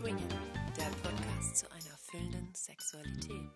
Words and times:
Swingen, 0.00 0.28
der 0.78 0.88
Podcast 1.02 1.58
zu 1.58 1.70
einer 1.70 1.90
erfüllenden 1.90 2.54
Sexualität. 2.54 3.50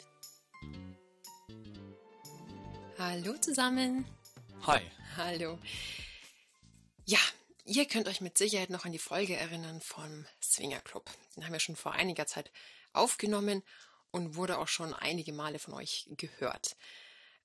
Hallo 2.99 3.39
zusammen. 3.39 4.05
Hi. 4.67 4.83
Hallo. 5.17 5.59
Ja, 7.07 7.19
ihr 7.65 7.89
könnt 7.89 8.09
euch 8.09 8.21
mit 8.21 8.37
Sicherheit 8.37 8.69
noch 8.69 8.85
an 8.85 8.93
die 8.93 8.99
Folge 8.99 9.35
erinnern 9.35 9.81
vom 9.81 10.27
Swinger 10.43 10.81
Club. 10.81 11.09
Den 11.35 11.47
haben 11.47 11.53
wir 11.55 11.61
schon 11.61 11.77
vor 11.77 11.93
einiger 11.93 12.27
Zeit 12.27 12.53
aufgenommen 12.93 13.63
und 14.11 14.37
wurde 14.37 14.59
auch 14.59 14.69
schon 14.69 14.93
einige 14.93 15.33
Male 15.33 15.59
von 15.59 15.73
euch 15.73 16.11
gehört. 16.11 16.77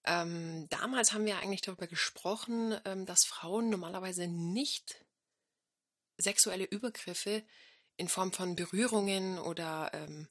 Ähm, 0.04 0.68
damals 0.68 1.14
haben 1.14 1.26
wir 1.26 1.38
eigentlich 1.40 1.62
darüber 1.62 1.88
gesprochen, 1.88 2.78
ähm, 2.84 3.06
dass 3.06 3.24
Frauen 3.24 3.70
normalerweise 3.70 4.28
nicht 4.28 5.06
sexuelle 6.18 6.66
Übergriffe 6.66 7.44
in 8.00 8.08
Form 8.08 8.32
von 8.32 8.56
Berührungen 8.56 9.38
oder 9.40 9.92
ähm, 9.94 10.28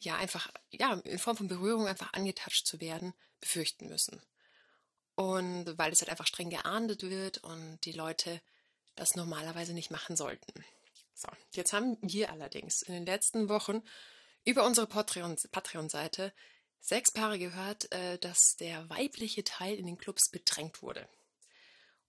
ja 0.00 0.16
einfach 0.16 0.50
ja 0.70 0.94
in 0.94 1.18
Form 1.18 1.36
von 1.36 1.48
Berührung 1.48 1.86
einfach 1.86 2.12
angetatscht 2.12 2.66
zu 2.66 2.80
werden 2.80 3.14
befürchten 3.40 3.88
müssen 3.88 4.20
und 5.14 5.78
weil 5.78 5.92
es 5.92 6.00
halt 6.00 6.10
einfach 6.10 6.26
streng 6.26 6.50
geahndet 6.50 7.02
wird 7.02 7.38
und 7.38 7.80
die 7.84 7.92
Leute 7.92 8.40
das 8.96 9.14
normalerweise 9.14 9.72
nicht 9.72 9.90
machen 9.90 10.16
sollten. 10.16 10.64
So, 11.14 11.28
jetzt 11.52 11.72
haben 11.72 11.96
wir 12.00 12.30
allerdings 12.30 12.82
in 12.82 12.94
den 12.94 13.06
letzten 13.06 13.48
Wochen 13.48 13.82
über 14.44 14.66
unsere 14.66 14.86
Patreon-Seite 14.86 16.32
sechs 16.80 17.12
Paare 17.12 17.38
gehört, 17.38 17.92
äh, 17.92 18.18
dass 18.18 18.56
der 18.56 18.90
weibliche 18.90 19.44
Teil 19.44 19.76
in 19.76 19.86
den 19.86 19.98
Clubs 19.98 20.30
bedrängt 20.30 20.82
wurde 20.82 21.08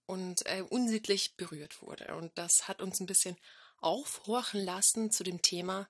und 0.06 0.44
äh, 0.46 0.62
unsittlich 0.62 1.36
berührt 1.36 1.80
wurde. 1.80 2.16
Und 2.16 2.36
das 2.36 2.66
hat 2.66 2.82
uns 2.82 2.98
ein 3.00 3.06
bisschen 3.06 3.36
aufhorchen 3.84 4.64
lassen 4.64 5.10
zu 5.10 5.24
dem 5.24 5.42
Thema, 5.42 5.88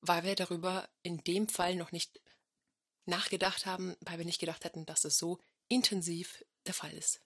weil 0.00 0.24
wir 0.24 0.34
darüber 0.34 0.88
in 1.02 1.18
dem 1.24 1.48
Fall 1.48 1.76
noch 1.76 1.92
nicht 1.92 2.20
nachgedacht 3.06 3.66
haben, 3.66 3.96
weil 4.00 4.18
wir 4.18 4.24
nicht 4.24 4.40
gedacht 4.40 4.64
hätten, 4.64 4.86
dass 4.86 5.04
es 5.04 5.18
so 5.18 5.38
intensiv 5.68 6.44
der 6.66 6.74
Fall 6.74 6.92
ist. 6.92 7.20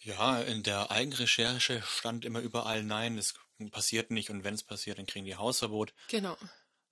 Ja, 0.00 0.40
in 0.42 0.62
der 0.62 0.90
Eigenrecherche 0.90 1.82
stand 1.82 2.24
immer 2.24 2.40
überall, 2.40 2.84
nein, 2.84 3.18
es 3.18 3.34
passiert 3.70 4.10
nicht 4.10 4.30
und 4.30 4.44
wenn 4.44 4.54
es 4.54 4.62
passiert, 4.62 4.98
dann 4.98 5.06
kriegen 5.06 5.24
die 5.24 5.36
Hausverbot. 5.36 5.92
Genau. 6.08 6.36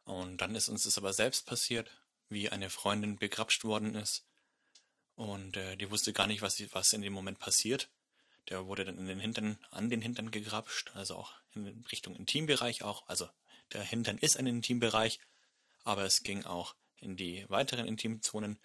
Und 0.04 0.38
dann 0.38 0.54
ist 0.54 0.68
uns 0.68 0.84
das 0.84 0.98
aber 0.98 1.12
selbst 1.12 1.46
passiert, 1.46 1.90
wie 2.28 2.48
eine 2.48 2.70
Freundin 2.70 3.16
begrapscht 3.16 3.64
worden 3.64 3.94
ist 3.94 4.26
und 5.16 5.56
äh, 5.56 5.76
die 5.76 5.90
wusste 5.90 6.12
gar 6.12 6.26
nicht, 6.26 6.42
was, 6.42 6.60
was 6.72 6.92
in 6.92 7.02
dem 7.02 7.12
Moment 7.12 7.38
passiert. 7.38 7.90
Der 8.48 8.66
wurde 8.66 8.84
dann 8.84 8.98
in 8.98 9.06
den 9.06 9.18
Hintern, 9.18 9.58
an 9.70 9.90
den 9.90 10.00
Hintern 10.00 10.30
gegrapscht, 10.30 10.92
also 10.94 11.16
auch 11.16 11.34
in 11.54 11.84
Richtung 11.90 12.14
Intimbereich 12.14 12.82
auch. 12.82 13.06
Also 13.08 13.28
der 13.72 13.82
Hintern 13.82 14.18
ist 14.18 14.36
ein 14.36 14.46
Intimbereich, 14.46 15.18
aber 15.84 16.04
es 16.04 16.22
ging 16.22 16.44
auch 16.44 16.76
in 17.00 17.16
die 17.16 17.44
weiteren 17.48 17.86
Intimzonen. 17.86 18.58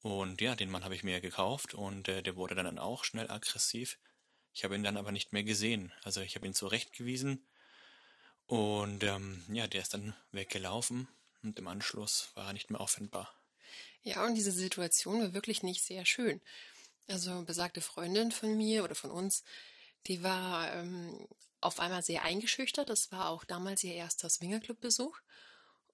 Und 0.00 0.40
ja, 0.40 0.54
den 0.54 0.70
Mann 0.70 0.84
habe 0.84 0.94
ich 0.94 1.04
mir 1.04 1.20
gekauft 1.20 1.74
und 1.74 2.08
äh, 2.08 2.22
der 2.22 2.36
wurde 2.36 2.54
dann 2.54 2.78
auch 2.78 3.04
schnell 3.04 3.30
aggressiv. 3.30 3.98
Ich 4.52 4.64
habe 4.64 4.74
ihn 4.74 4.84
dann 4.84 4.96
aber 4.96 5.12
nicht 5.12 5.32
mehr 5.32 5.44
gesehen. 5.44 5.92
Also 6.02 6.20
ich 6.20 6.34
habe 6.36 6.46
ihn 6.46 6.54
zurechtgewiesen 6.54 7.46
und 8.46 9.02
ähm, 9.02 9.42
ja, 9.48 9.66
der 9.66 9.82
ist 9.82 9.94
dann 9.94 10.14
weggelaufen 10.30 11.08
und 11.42 11.58
im 11.58 11.66
Anschluss 11.66 12.30
war 12.34 12.46
er 12.46 12.52
nicht 12.52 12.70
mehr 12.70 12.80
auffindbar. 12.80 13.34
Ja, 14.02 14.24
und 14.24 14.36
diese 14.36 14.52
Situation 14.52 15.20
war 15.20 15.34
wirklich 15.34 15.62
nicht 15.62 15.82
sehr 15.82 16.06
schön. 16.06 16.40
Also 17.08 17.44
besagte 17.44 17.80
Freundin 17.80 18.32
von 18.32 18.56
mir 18.56 18.84
oder 18.84 18.94
von 18.94 19.10
uns, 19.10 19.44
die 20.06 20.22
war 20.22 20.72
ähm, 20.72 21.26
auf 21.60 21.80
einmal 21.80 22.02
sehr 22.02 22.22
eingeschüchtert. 22.22 22.88
Das 22.88 23.12
war 23.12 23.28
auch 23.28 23.44
damals 23.44 23.84
ihr 23.84 23.94
erster 23.94 24.28
Swingerclub-Besuch. 24.28 25.18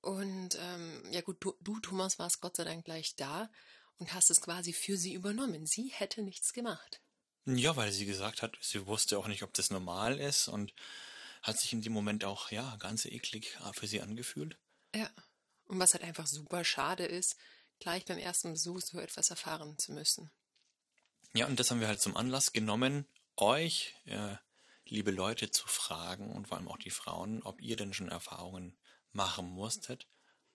Und 0.00 0.58
ähm, 0.60 1.02
ja 1.10 1.20
gut, 1.20 1.36
du, 1.40 1.54
du, 1.60 1.78
Thomas, 1.80 2.18
warst 2.18 2.40
Gott 2.40 2.56
sei 2.56 2.64
Dank 2.64 2.84
gleich 2.84 3.14
da 3.16 3.50
und 3.98 4.12
hast 4.14 4.30
es 4.30 4.40
quasi 4.40 4.72
für 4.72 4.96
sie 4.96 5.14
übernommen. 5.14 5.66
Sie 5.66 5.88
hätte 5.88 6.22
nichts 6.22 6.52
gemacht. 6.52 7.00
Ja, 7.44 7.76
weil 7.76 7.92
sie 7.92 8.06
gesagt 8.06 8.42
hat, 8.42 8.56
sie 8.60 8.86
wusste 8.86 9.18
auch 9.18 9.26
nicht, 9.26 9.42
ob 9.42 9.52
das 9.54 9.70
normal 9.70 10.18
ist 10.18 10.48
und 10.48 10.72
hat 11.42 11.58
sich 11.58 11.72
in 11.72 11.82
dem 11.82 11.92
Moment 11.92 12.24
auch, 12.24 12.50
ja, 12.50 12.76
ganz 12.76 13.04
eklig 13.04 13.58
für 13.72 13.86
sie 13.86 14.00
angefühlt. 14.00 14.56
Ja. 14.94 15.10
Und 15.66 15.78
was 15.78 15.94
halt 15.94 16.04
einfach 16.04 16.26
super 16.26 16.64
schade 16.64 17.04
ist, 17.04 17.36
gleich 17.78 18.04
beim 18.04 18.18
ersten 18.18 18.52
Besuch 18.52 18.80
so 18.80 19.00
etwas 19.00 19.30
erfahren 19.30 19.78
zu 19.78 19.92
müssen. 19.92 20.30
Ja, 21.34 21.46
und 21.46 21.58
das 21.58 21.70
haben 21.70 21.80
wir 21.80 21.88
halt 21.88 22.00
zum 22.00 22.16
Anlass 22.16 22.52
genommen, 22.52 23.06
euch, 23.36 23.94
äh, 24.04 24.36
liebe 24.86 25.10
Leute, 25.10 25.50
zu 25.50 25.66
fragen 25.66 26.30
und 26.30 26.48
vor 26.48 26.58
allem 26.58 26.68
auch 26.68 26.78
die 26.78 26.90
Frauen, 26.90 27.42
ob 27.42 27.60
ihr 27.62 27.76
denn 27.76 27.94
schon 27.94 28.08
Erfahrungen 28.08 28.76
machen 29.12 29.46
musstet. 29.46 30.06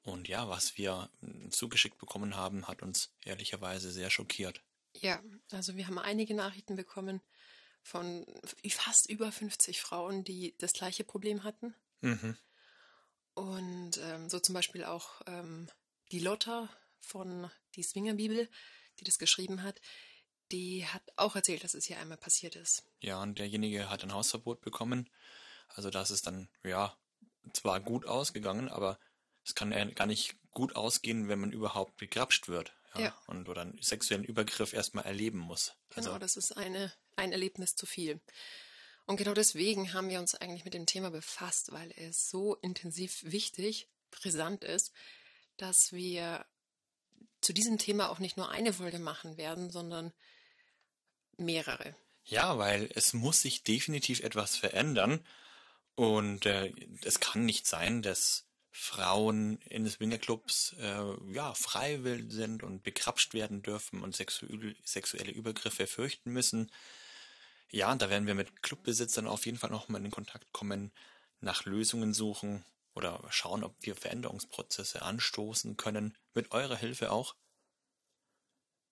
Und 0.03 0.27
ja, 0.27 0.47
was 0.47 0.77
wir 0.77 1.09
zugeschickt 1.49 1.97
bekommen 1.97 2.35
haben, 2.35 2.67
hat 2.67 2.81
uns 2.81 3.11
ehrlicherweise 3.25 3.91
sehr 3.91 4.09
schockiert. 4.09 4.61
Ja, 5.01 5.21
also 5.51 5.75
wir 5.75 5.87
haben 5.87 5.99
einige 5.99 6.33
Nachrichten 6.33 6.75
bekommen 6.75 7.21
von 7.83 8.25
fast 8.69 9.09
über 9.09 9.31
50 9.31 9.81
Frauen, 9.81 10.23
die 10.23 10.55
das 10.59 10.73
gleiche 10.73 11.03
Problem 11.03 11.43
hatten. 11.43 11.75
Mhm. 12.01 12.37
Und 13.33 13.97
ähm, 14.01 14.29
so 14.29 14.39
zum 14.39 14.53
Beispiel 14.53 14.83
auch 14.83 15.21
ähm, 15.25 15.69
die 16.11 16.19
Lotta 16.19 16.69
von 16.99 17.51
die 17.75 17.83
Swingerbibel, 17.83 18.49
die 18.99 19.03
das 19.03 19.17
geschrieben 19.17 19.61
hat, 19.61 19.79
die 20.51 20.85
hat 20.85 21.03
auch 21.15 21.35
erzählt, 21.35 21.63
dass 21.63 21.73
es 21.73 21.85
hier 21.85 21.99
einmal 21.99 22.17
passiert 22.17 22.55
ist. 22.55 22.83
Ja, 22.99 23.21
und 23.21 23.39
derjenige 23.39 23.89
hat 23.89 24.03
ein 24.03 24.13
Hausverbot 24.13 24.61
bekommen. 24.61 25.09
Also 25.69 25.89
das 25.89 26.11
ist 26.11 26.27
dann, 26.27 26.49
ja, 26.63 26.95
zwar 27.53 27.79
gut 27.79 28.05
ausgegangen, 28.05 28.69
aber 28.69 28.99
es 29.43 29.55
kann 29.55 29.71
ja 29.71 29.85
gar 29.85 30.07
nicht 30.07 30.35
gut 30.51 30.75
ausgehen, 30.75 31.27
wenn 31.27 31.39
man 31.39 31.51
überhaupt 31.51 31.97
begrapscht 31.97 32.47
wird. 32.47 32.73
Ja, 32.95 33.01
ja. 33.01 33.21
Und 33.27 33.47
oder 33.47 33.61
einen 33.61 33.81
sexuellen 33.81 34.23
Übergriff 34.23 34.73
erstmal 34.73 35.05
erleben 35.05 35.39
muss. 35.39 35.73
Genau, 35.89 36.07
also, 36.07 36.19
das 36.19 36.37
ist 36.37 36.55
eine, 36.55 36.91
ein 37.15 37.31
Erlebnis 37.31 37.75
zu 37.75 37.85
viel. 37.85 38.19
Und 39.05 39.17
genau 39.17 39.33
deswegen 39.33 39.93
haben 39.93 40.09
wir 40.09 40.19
uns 40.19 40.35
eigentlich 40.35 40.65
mit 40.65 40.73
dem 40.73 40.85
Thema 40.85 41.11
befasst, 41.11 41.71
weil 41.71 41.93
es 41.95 42.29
so 42.29 42.55
intensiv 42.55 43.23
wichtig, 43.23 43.87
brisant 44.11 44.63
ist, 44.63 44.91
dass 45.55 45.93
wir 45.93 46.45
zu 47.41 47.53
diesem 47.53 47.77
Thema 47.77 48.09
auch 48.09 48.19
nicht 48.19 48.35
nur 48.35 48.49
eine 48.49 48.73
Folge 48.73 48.99
machen 48.99 49.37
werden, 49.37 49.69
sondern 49.69 50.11
mehrere. 51.37 51.95
Ja, 52.23 52.57
weil 52.57 52.89
es 52.93 53.13
muss 53.13 53.41
sich 53.41 53.63
definitiv 53.63 54.19
etwas 54.19 54.57
verändern. 54.57 55.25
Und 55.95 56.45
äh, 56.45 56.73
es 57.03 57.19
kann 57.19 57.45
nicht 57.45 57.65
sein, 57.65 58.01
dass 58.01 58.45
Frauen 58.69 59.59
in 59.61 59.89
Swingerclubs 59.89 60.75
äh, 60.79 61.33
ja 61.33 61.53
freiwillig 61.55 62.31
sind 62.31 62.61
und 62.61 62.83
bekrapscht 62.83 63.33
werden 63.33 63.63
dürfen 63.63 64.03
und 64.03 64.15
sexu 64.15 64.45
sexuelle 64.83 65.31
Übergriffe 65.31 65.87
fürchten 65.87 66.31
müssen. 66.31 66.71
Ja, 67.69 67.95
da 67.95 68.09
werden 68.09 68.27
wir 68.27 68.35
mit 68.35 68.61
Clubbesitzern 68.61 69.25
auf 69.25 69.45
jeden 69.47 69.57
Fall 69.57 69.71
nochmal 69.71 70.05
in 70.05 70.11
Kontakt 70.11 70.53
kommen, 70.53 70.91
nach 71.39 71.65
Lösungen 71.65 72.13
suchen 72.13 72.63
oder 72.93 73.23
schauen, 73.29 73.63
ob 73.63 73.75
wir 73.81 73.95
Veränderungsprozesse 73.95 75.01
anstoßen 75.01 75.75
können, 75.75 76.15
mit 76.33 76.51
eurer 76.51 76.77
Hilfe 76.77 77.11
auch. 77.11 77.35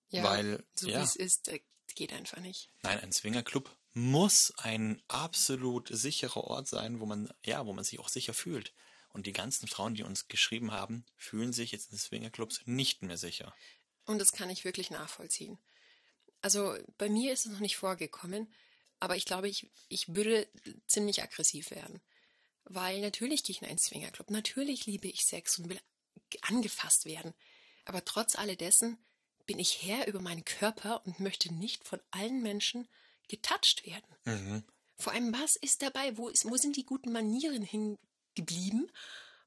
Ja, 0.09 0.23
Weil, 0.23 0.63
so 0.73 0.89
ja, 0.89 0.99
wie 0.99 1.03
es 1.03 1.15
ist, 1.15 1.47
äh, 1.47 1.59
geht 1.95 2.13
einfach 2.13 2.39
nicht. 2.39 2.69
Nein, 2.83 2.99
ein 2.99 3.11
Swingerclub 3.11 3.75
muss 3.93 4.53
ein 4.57 5.01
absolut 5.07 5.87
sicherer 5.89 6.43
Ort 6.43 6.67
sein, 6.67 6.99
wo 6.99 7.05
man, 7.05 7.33
ja, 7.45 7.65
wo 7.65 7.73
man 7.73 7.83
sich 7.83 7.99
auch 7.99 8.09
sicher 8.09 8.33
fühlt. 8.33 8.73
Und 9.09 9.25
die 9.25 9.31
ganzen 9.31 9.67
Frauen, 9.67 9.95
die 9.95 10.03
uns 10.03 10.27
geschrieben 10.27 10.73
haben, 10.73 11.05
fühlen 11.15 11.53
sich 11.53 11.71
jetzt 11.71 11.91
in 11.91 11.97
Swingerclubs 11.97 12.61
nicht 12.65 13.01
mehr 13.01 13.17
sicher. 13.17 13.55
Und 14.03 14.19
das 14.19 14.33
kann 14.33 14.49
ich 14.49 14.65
wirklich 14.65 14.91
nachvollziehen. 14.91 15.57
Also 16.41 16.77
bei 16.97 17.09
mir 17.09 17.31
ist 17.31 17.45
es 17.45 17.51
noch 17.51 17.61
nicht 17.61 17.77
vorgekommen, 17.77 18.53
aber 18.99 19.15
ich 19.15 19.25
glaube, 19.25 19.47
ich, 19.47 19.71
ich 19.87 20.13
würde 20.13 20.47
ziemlich 20.87 21.23
aggressiv 21.23 21.71
werden. 21.71 22.01
Weil 22.65 22.99
natürlich 23.01 23.43
gehe 23.43 23.55
ich 23.55 23.61
in 23.61 23.67
einen 23.67 23.77
Swingerclub, 23.77 24.29
natürlich 24.31 24.85
liebe 24.85 25.07
ich 25.07 25.25
Sex 25.25 25.59
und 25.59 25.69
will 25.69 25.79
angefasst 26.41 27.05
werden. 27.05 27.33
Aber 27.85 28.03
trotz 28.03 28.35
alledessen 28.35 28.97
bin 29.45 29.59
ich 29.59 29.83
Herr 29.83 30.07
über 30.07 30.21
meinen 30.21 30.45
Körper 30.45 31.05
und 31.05 31.19
möchte 31.19 31.53
nicht 31.53 31.87
von 31.87 31.99
allen 32.11 32.41
Menschen 32.41 32.87
getatscht 33.27 33.85
werden. 33.85 34.15
Mhm. 34.25 34.63
Vor 34.97 35.13
allem, 35.13 35.33
was 35.33 35.55
ist 35.55 35.81
dabei? 35.81 36.17
Wo, 36.17 36.29
ist, 36.29 36.49
wo 36.49 36.55
sind 36.57 36.77
die 36.77 36.85
guten 36.85 37.11
Manieren 37.11 37.63
hingeblieben, 37.63 38.89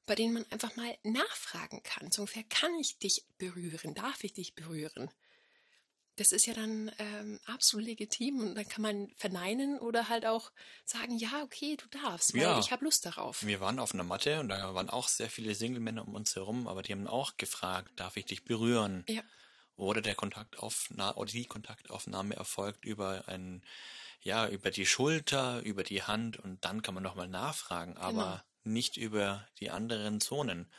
bei 0.05 0.15
denen 0.15 0.33
man 0.33 0.45
einfach 0.51 0.75
mal 0.75 0.95
nachfragen 1.03 1.81
kann? 1.83 2.11
So 2.11 2.21
ungefähr, 2.21 2.43
kann 2.43 2.73
ich 2.75 2.97
dich 2.99 3.25
berühren? 3.37 3.93
Darf 3.93 4.23
ich 4.23 4.33
dich 4.33 4.53
berühren? 4.53 5.09
Das 6.17 6.33
ist 6.33 6.45
ja 6.45 6.53
dann 6.53 6.91
ähm, 6.99 7.39
absolut 7.45 7.87
legitim 7.87 8.41
und 8.41 8.55
dann 8.55 8.67
kann 8.67 8.81
man 8.81 9.09
verneinen 9.15 9.79
oder 9.79 10.09
halt 10.09 10.25
auch 10.25 10.51
sagen, 10.83 11.17
ja, 11.17 11.43
okay, 11.43 11.77
du 11.77 11.87
darfst, 11.87 12.33
weil 12.33 12.41
ja. 12.41 12.59
ich 12.59 12.73
habe 12.73 12.83
Lust 12.83 13.05
darauf. 13.05 13.45
Wir 13.45 13.61
waren 13.61 13.79
auf 13.79 13.93
einer 13.93 14.03
Matte 14.03 14.41
und 14.41 14.49
da 14.49 14.75
waren 14.75 14.89
auch 14.89 15.07
sehr 15.07 15.29
viele 15.29 15.55
Single-Männer 15.55 16.05
um 16.05 16.15
uns 16.15 16.35
herum, 16.35 16.67
aber 16.67 16.81
die 16.81 16.91
haben 16.91 17.07
auch 17.07 17.37
gefragt, 17.37 17.93
darf 17.95 18.17
ich 18.17 18.25
dich 18.25 18.43
berühren? 18.43 19.05
Ja 19.07 19.23
oder 19.79 20.01
der 20.01 20.15
Kontaktaufnahme 20.15 21.15
oder 21.15 21.31
die 21.31 21.45
Kontaktaufnahme 21.45 22.35
erfolgt 22.35 22.85
über 22.85 23.27
ein 23.27 23.63
ja 24.21 24.47
über 24.47 24.69
die 24.71 24.85
Schulter, 24.85 25.61
über 25.61 25.83
die 25.83 26.03
Hand 26.03 26.37
und 26.37 26.63
dann 26.65 26.81
kann 26.81 26.93
man 26.93 27.03
nochmal 27.03 27.29
nachfragen. 27.29 27.97
Aber 27.97 28.43
nicht 28.63 28.97
über 28.97 29.47
die 29.59 29.69
anderen 29.69 30.21
Zonen. 30.21 30.71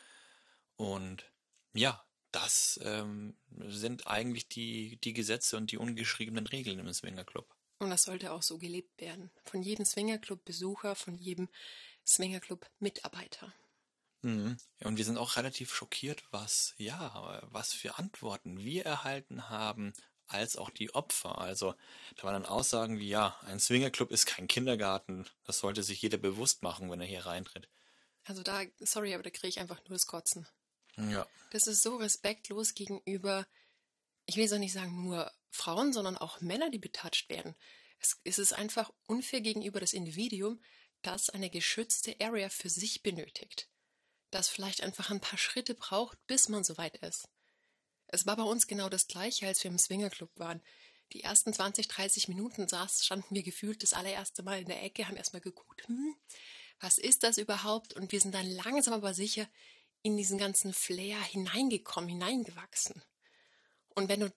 Und 0.77 1.25
ja, 1.73 2.05
das 2.33 2.79
ähm, 2.83 3.37
sind 3.67 4.07
eigentlich 4.07 4.49
die, 4.49 4.99
die 5.03 5.13
Gesetze 5.13 5.57
und 5.57 5.73
die 5.73 5.79
ungeschriebenen 5.79 6.47
Regeln 6.47 6.79
im 6.79 6.93
Swingerclub. 6.93 7.47
Und 7.79 7.91
das 7.91 8.03
sollte 8.03 8.33
auch 8.33 8.43
so 8.43 8.59
gelebt 8.59 9.01
werden. 9.01 9.31
Von 9.45 9.63
jedem 9.63 9.85
Swingerclub-Besucher, 9.85 10.95
von 10.95 11.17
jedem 11.17 11.49
Swingerclub-Mitarbeiter. 12.07 13.53
Mhm. 14.23 14.57
Und 14.81 14.97
wir 14.97 15.05
sind 15.05 15.19
auch 15.19 15.37
relativ 15.37 15.75
schockiert, 15.75 16.25
was, 16.31 16.75
ja, 16.77 17.43
was 17.51 17.73
für 17.73 17.99
Antworten 17.99 18.59
wir 18.59 18.85
erhalten 18.85 19.49
haben, 19.49 19.93
als 20.27 20.57
auch 20.57 20.71
die 20.71 20.95
Opfer. 20.95 21.39
Also 21.39 21.75
da 22.17 22.25
waren 22.25 22.35
dann 22.35 22.47
Aussagen 22.47 22.99
wie, 22.99 23.09
ja, 23.09 23.37
ein 23.47 23.61
Swingerclub 23.61 24.11
ist 24.11 24.27
kein 24.27 24.49
Kindergarten. 24.49 25.27
Das 25.45 25.59
sollte 25.59 25.83
sich 25.83 26.03
jeder 26.03 26.19
bewusst 26.19 26.63
machen, 26.63 26.91
wenn 26.91 27.01
er 27.01 27.07
hier 27.07 27.27
reintritt. 27.27 27.69
Also 28.25 28.43
da, 28.43 28.63
sorry, 28.79 29.15
aber 29.15 29.23
da 29.23 29.31
kriege 29.31 29.49
ich 29.49 29.61
einfach 29.61 29.79
nur 29.81 29.91
das 29.91 30.07
Kotzen. 30.07 30.47
Ja. 30.97 31.27
Das 31.51 31.67
ist 31.67 31.83
so 31.83 31.97
respektlos 31.97 32.75
gegenüber, 32.75 33.47
ich 34.27 34.37
will 34.37 34.45
es 34.45 34.53
auch 34.53 34.59
nicht 34.59 34.73
sagen 34.73 35.03
nur 35.03 35.33
Frauen, 35.51 35.93
sondern 35.93 36.17
auch 36.17 36.41
Männer, 36.41 36.71
die 36.71 36.79
betatscht 36.79 37.29
werden. 37.29 37.55
Es, 37.99 38.21
es 38.25 38.39
ist 38.39 38.53
einfach 38.53 38.93
unfair 39.07 39.41
gegenüber 39.41 39.81
das 39.81 39.93
Individuum, 39.93 40.63
das 41.03 41.31
eine 41.31 41.51
geschützte 41.51 42.17
Area 42.21 42.49
für 42.51 42.69
sich 42.69 43.03
benötigt. 43.03 43.69
Das 44.31 44.49
vielleicht 44.49 44.83
einfach 44.83 45.11
ein 45.11 45.21
paar 45.21 45.39
Schritte 45.39 45.75
braucht, 45.75 46.19
bis 46.27 46.49
man 46.49 46.65
soweit 46.65 46.97
ist. 46.99 47.29
Es 48.07 48.27
war 48.27 48.37
bei 48.37 48.43
uns 48.43 48.67
genau 48.67 48.89
das 48.89 49.07
gleiche, 49.07 49.47
als 49.47 49.63
wir 49.63 49.71
im 49.71 49.79
Swingerclub 49.79 50.31
waren. 50.39 50.63
Die 51.13 51.23
ersten 51.23 51.53
20, 51.53 51.89
30 51.89 52.29
Minuten 52.29 52.69
saß, 52.69 53.05
standen 53.05 53.35
wir 53.35 53.43
gefühlt 53.43 53.83
das 53.83 53.93
allererste 53.93 54.43
Mal 54.43 54.61
in 54.61 54.67
der 54.69 54.83
Ecke, 54.83 55.07
haben 55.07 55.17
erstmal 55.17 55.41
geguckt, 55.41 55.87
hm, 55.87 56.17
was 56.81 56.99
ist 56.99 57.23
das 57.25 57.39
überhaupt? 57.39 57.95
Und 57.95 58.13
wir 58.13 58.21
sind 58.21 58.35
dann 58.35 58.49
langsam 58.49 58.95
aber 58.95 59.15
sicher 59.15 59.49
in 60.03 60.17
diesen 60.17 60.39
ganzen 60.39 60.73
Flair 60.73 61.21
hineingekommen, 61.21 62.09
hineingewachsen. 62.09 63.03
Und 63.91 64.09
wenn 64.09 64.21
du 64.21 64.33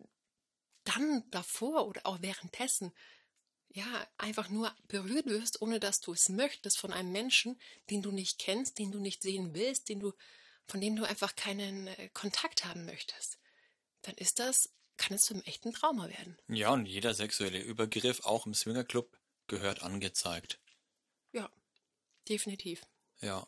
dann 0.83 1.29
davor 1.31 1.87
oder 1.87 2.05
auch 2.05 2.21
währenddessen 2.21 2.91
ja 3.73 4.07
einfach 4.17 4.49
nur 4.49 4.73
berührt 4.87 5.25
wirst, 5.25 5.61
ohne 5.61 5.79
dass 5.79 5.99
du 5.99 6.13
es 6.13 6.29
möchtest 6.29 6.77
von 6.77 6.93
einem 6.93 7.11
Menschen, 7.11 7.59
den 7.89 8.01
du 8.01 8.11
nicht 8.11 8.39
kennst, 8.39 8.79
den 8.79 8.91
du 8.91 8.99
nicht 8.99 9.21
sehen 9.21 9.53
willst, 9.53 9.89
den 9.89 9.99
du 9.99 10.13
von 10.65 10.79
dem 10.79 10.95
du 10.95 11.03
einfach 11.03 11.35
keinen 11.35 11.87
äh, 11.87 12.09
Kontakt 12.13 12.63
haben 12.63 12.85
möchtest, 12.85 13.37
dann 14.01 14.15
ist 14.15 14.39
das 14.39 14.69
kann 14.97 15.15
es 15.15 15.23
zum 15.23 15.41
echten 15.43 15.73
Trauma 15.73 16.07
werden. 16.09 16.37
Ja, 16.47 16.71
und 16.71 16.85
jeder 16.85 17.13
sexuelle 17.13 17.59
Übergriff 17.59 18.25
auch 18.25 18.45
im 18.45 18.53
Swingerclub 18.53 19.19
gehört 19.47 19.81
angezeigt. 19.81 20.59
Ja, 21.31 21.49
definitiv. 22.29 22.85
Ja. 23.19 23.47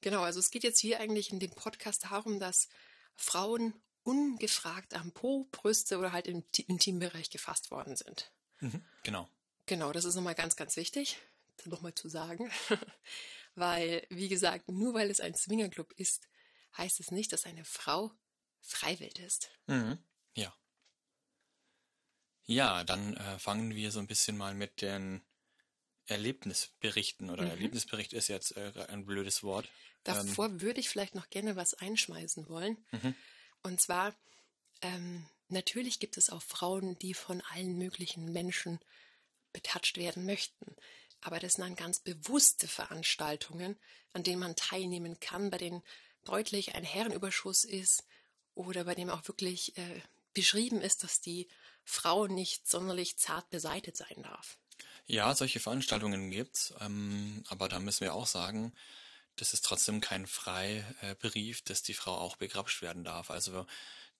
Genau, 0.00 0.22
also 0.22 0.40
es 0.40 0.50
geht 0.50 0.64
jetzt 0.64 0.80
hier 0.80 1.00
eigentlich 1.00 1.30
in 1.30 1.40
dem 1.40 1.50
Podcast 1.50 2.04
darum, 2.04 2.40
dass 2.40 2.68
Frauen 3.16 3.74
ungefragt 4.02 4.94
am 4.94 5.12
Po, 5.12 5.48
Brüste 5.50 5.98
oder 5.98 6.12
halt 6.12 6.26
im 6.26 6.44
Intimbereich 6.66 7.30
gefasst 7.30 7.70
worden 7.70 7.96
sind. 7.96 8.32
Mhm, 8.60 8.84
genau. 9.02 9.28
Genau, 9.66 9.92
das 9.92 10.04
ist 10.04 10.14
nochmal 10.14 10.34
ganz, 10.34 10.56
ganz 10.56 10.76
wichtig, 10.76 11.18
das 11.56 11.66
nochmal 11.66 11.94
zu 11.94 12.08
sagen. 12.08 12.50
weil, 13.56 14.06
wie 14.10 14.28
gesagt, 14.28 14.68
nur 14.68 14.94
weil 14.94 15.10
es 15.10 15.20
ein 15.20 15.34
Swingerclub 15.34 15.92
ist, 15.92 16.28
heißt 16.76 17.00
es 17.00 17.10
nicht, 17.10 17.32
dass 17.32 17.46
eine 17.46 17.64
Frau 17.64 18.12
freiwillig 18.60 19.18
ist. 19.18 19.50
Mhm, 19.66 19.98
ja. 20.34 20.54
Ja, 22.44 22.84
dann 22.84 23.16
äh, 23.16 23.38
fangen 23.38 23.74
wir 23.74 23.90
so 23.90 23.98
ein 23.98 24.06
bisschen 24.06 24.36
mal 24.36 24.54
mit 24.54 24.82
den 24.82 25.22
Erlebnisberichten 26.06 27.30
oder 27.30 27.44
mhm. 27.44 27.50
Erlebnisbericht 27.50 28.12
ist 28.12 28.28
jetzt 28.28 28.56
äh, 28.56 28.72
ein 28.88 29.06
blödes 29.06 29.42
Wort. 29.42 29.68
Davor 30.04 30.46
ähm, 30.46 30.60
würde 30.60 30.78
ich 30.78 30.88
vielleicht 30.88 31.16
noch 31.16 31.30
gerne 31.30 31.56
was 31.56 31.74
einschmeißen 31.74 32.48
wollen. 32.48 32.76
Mhm. 32.92 33.14
Und 33.62 33.80
zwar, 33.80 34.14
ähm, 34.82 35.26
natürlich 35.48 36.00
gibt 36.00 36.16
es 36.16 36.30
auch 36.30 36.42
Frauen, 36.42 36.98
die 36.98 37.14
von 37.14 37.40
allen 37.52 37.76
möglichen 37.78 38.32
Menschen 38.32 38.80
betatscht 39.52 39.96
werden 39.96 40.24
möchten. 40.26 40.76
Aber 41.20 41.40
das 41.40 41.54
sind 41.54 41.64
dann 41.64 41.76
ganz 41.76 42.00
bewusste 42.00 42.68
Veranstaltungen, 42.68 43.76
an 44.12 44.22
denen 44.22 44.40
man 44.40 44.56
teilnehmen 44.56 45.18
kann, 45.18 45.50
bei 45.50 45.58
denen 45.58 45.82
deutlich 46.24 46.74
ein 46.74 46.84
Herrenüberschuss 46.84 47.64
ist 47.64 48.04
oder 48.54 48.84
bei 48.84 48.94
dem 48.94 49.10
auch 49.10 49.26
wirklich 49.26 49.76
äh, 49.78 50.02
beschrieben 50.34 50.80
ist, 50.80 51.02
dass 51.02 51.20
die 51.20 51.48
Frau 51.84 52.26
nicht 52.26 52.68
sonderlich 52.68 53.16
zart 53.16 53.48
beseitet 53.50 53.96
sein 53.96 54.22
darf. 54.22 54.58
Ja, 55.06 55.34
solche 55.34 55.60
Veranstaltungen 55.60 56.30
gibt's, 56.30 56.74
ähm, 56.80 57.44
aber 57.48 57.68
da 57.68 57.78
müssen 57.78 58.02
wir 58.02 58.14
auch 58.14 58.26
sagen, 58.26 58.74
das 59.36 59.52
ist 59.52 59.64
trotzdem 59.64 60.00
kein 60.00 60.26
Freibrief, 60.26 61.62
dass 61.62 61.82
die 61.82 61.94
Frau 61.94 62.16
auch 62.16 62.36
begrapscht 62.36 62.82
werden 62.82 63.04
darf. 63.04 63.30
Also 63.30 63.66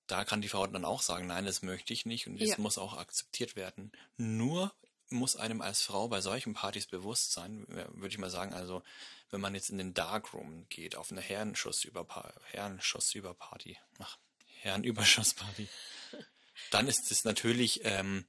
da 0.07 0.25
kann 0.25 0.41
die 0.41 0.49
Frau 0.49 0.67
dann 0.67 0.85
auch 0.85 1.03
sagen, 1.03 1.27
nein, 1.27 1.45
das 1.45 1.63
möchte 1.63 1.93
ich 1.93 2.07
nicht 2.07 2.27
und 2.27 2.41
das 2.41 2.51
ja. 2.51 2.59
muss 2.59 2.79
auch 2.79 2.97
akzeptiert 2.97 3.57
werden. 3.57 3.93
Nur 4.17 4.75
muss 5.09 5.37
einem 5.37 5.61
als 5.61 5.83
Frau 5.83 6.09
bei 6.09 6.21
solchen 6.21 6.55
Partys 6.55 6.87
bewusst 6.87 7.33
sein, 7.33 7.65
würde 7.69 8.09
ich 8.09 8.19
mal 8.19 8.31
sagen, 8.31 8.55
also 8.55 8.83
wenn 9.31 9.41
man 9.41 9.55
jetzt 9.55 9.71
in 9.71 9.79
den 9.79 9.95
Darkroom 9.95 10.69
geht, 10.69 10.97
auf 10.97 11.11
eine 11.11 11.21
Herrenschussüberparty, 11.21 12.39
Herrenschussüberparty, 12.51 13.77
ach, 13.99 14.19
Herrenüberschussparty, 14.61 15.69
dann 16.71 16.89
ist 16.89 17.11
es 17.11 17.25
natürlich 17.25 17.85
ähm, 17.85 18.27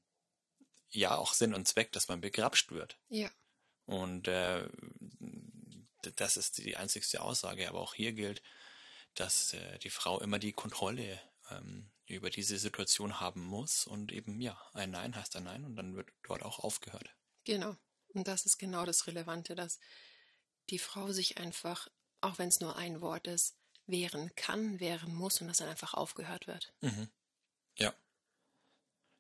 ja 0.90 1.16
auch 1.16 1.34
Sinn 1.34 1.54
und 1.54 1.68
Zweck, 1.68 1.92
dass 1.92 2.08
man 2.08 2.22
begrapscht 2.22 2.72
wird. 2.72 2.98
Ja. 3.10 3.30
Und 3.86 4.28
äh, 4.28 4.68
das 6.16 6.38
ist 6.38 6.58
die 6.58 6.78
einzigste 6.78 7.22
Aussage. 7.22 7.68
Aber 7.70 7.80
auch 7.80 7.94
hier 7.94 8.14
gilt, 8.14 8.42
dass 9.16 9.54
äh, 9.54 9.80
die 9.80 9.90
Frau 9.90 10.19
immer 10.19 10.40
die 10.40 10.54
Kontrolle 10.54 11.19
ähm, 11.49 11.92
über 12.06 12.30
diese 12.30 12.57
Situation 12.57 13.19
haben 13.19 13.44
muss 13.44 13.85
und 13.85 14.11
eben, 14.11 14.39
ja, 14.39 14.59
ein 14.73 14.92
Nein 14.92 15.16
heißt 15.16 15.35
ein 15.35 15.44
Nein 15.44 15.66
und 15.66 15.75
dann 15.75 15.95
wird 15.95 16.09
dort 16.23 16.44
auch 16.44 16.59
aufgehört. 16.59 17.16
Genau. 17.44 17.75
Und 18.13 18.27
das 18.27 18.45
ist 18.45 18.57
genau 18.57 18.85
das 18.85 19.07
Relevante, 19.07 19.56
dass 19.56 19.80
die 20.69 20.80
Frau 20.80 21.11
sich 21.11 21.37
einfach, 21.37 21.87
auch 22.21 22.37
wenn 22.37 22.49
es 22.49 22.59
nur 22.59 22.75
ein 22.77 23.01
Wort 23.01 23.27
ist, 23.27 23.57
wehren 23.85 24.33
kann, 24.35 24.80
wehren 24.80 25.13
muss 25.13 25.42
und 25.42 25.47
dass 25.47 25.57
dann 25.57 25.69
einfach 25.69 25.94
aufgehört 25.94 26.47
wird. 26.47 26.73
Mhm. 26.81 27.09
Ja. 27.77 27.94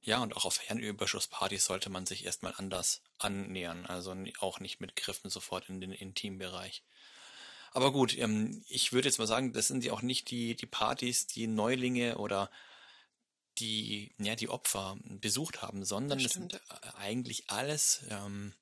Ja, 0.01 0.21
und 0.21 0.35
auch 0.35 0.45
auf 0.45 0.61
Herrenüberschusspartys 0.61 1.65
sollte 1.65 1.89
man 1.89 2.05
sich 2.05 2.25
erstmal 2.25 2.53
anders 2.55 3.01
annähern, 3.17 3.85
also 3.85 4.15
auch 4.39 4.59
nicht 4.59 4.79
mit 4.79 4.95
Griffen 4.95 5.29
sofort 5.29 5.69
in 5.69 5.81
den 5.81 5.91
Intimbereich. 5.91 6.83
Aber 7.71 7.91
gut, 7.91 8.17
ähm, 8.17 8.63
ich 8.67 8.93
würde 8.93 9.07
jetzt 9.07 9.19
mal 9.19 9.27
sagen, 9.27 9.53
das 9.53 9.67
sind 9.67 9.83
ja 9.83 9.93
auch 9.93 10.01
nicht 10.01 10.31
die, 10.31 10.55
die 10.55 10.65
Partys, 10.65 11.27
die 11.27 11.47
Neulinge 11.47 12.17
oder 12.17 12.49
die, 13.59 14.13
ja, 14.19 14.35
die 14.35 14.49
Opfer 14.49 14.97
besucht 15.03 15.61
haben, 15.61 15.83
sondern 15.83 16.19
das, 16.21 16.33
sind 16.33 16.61
eigentlich 16.95 17.49
alles 17.49 18.03
ähm, 18.09 18.53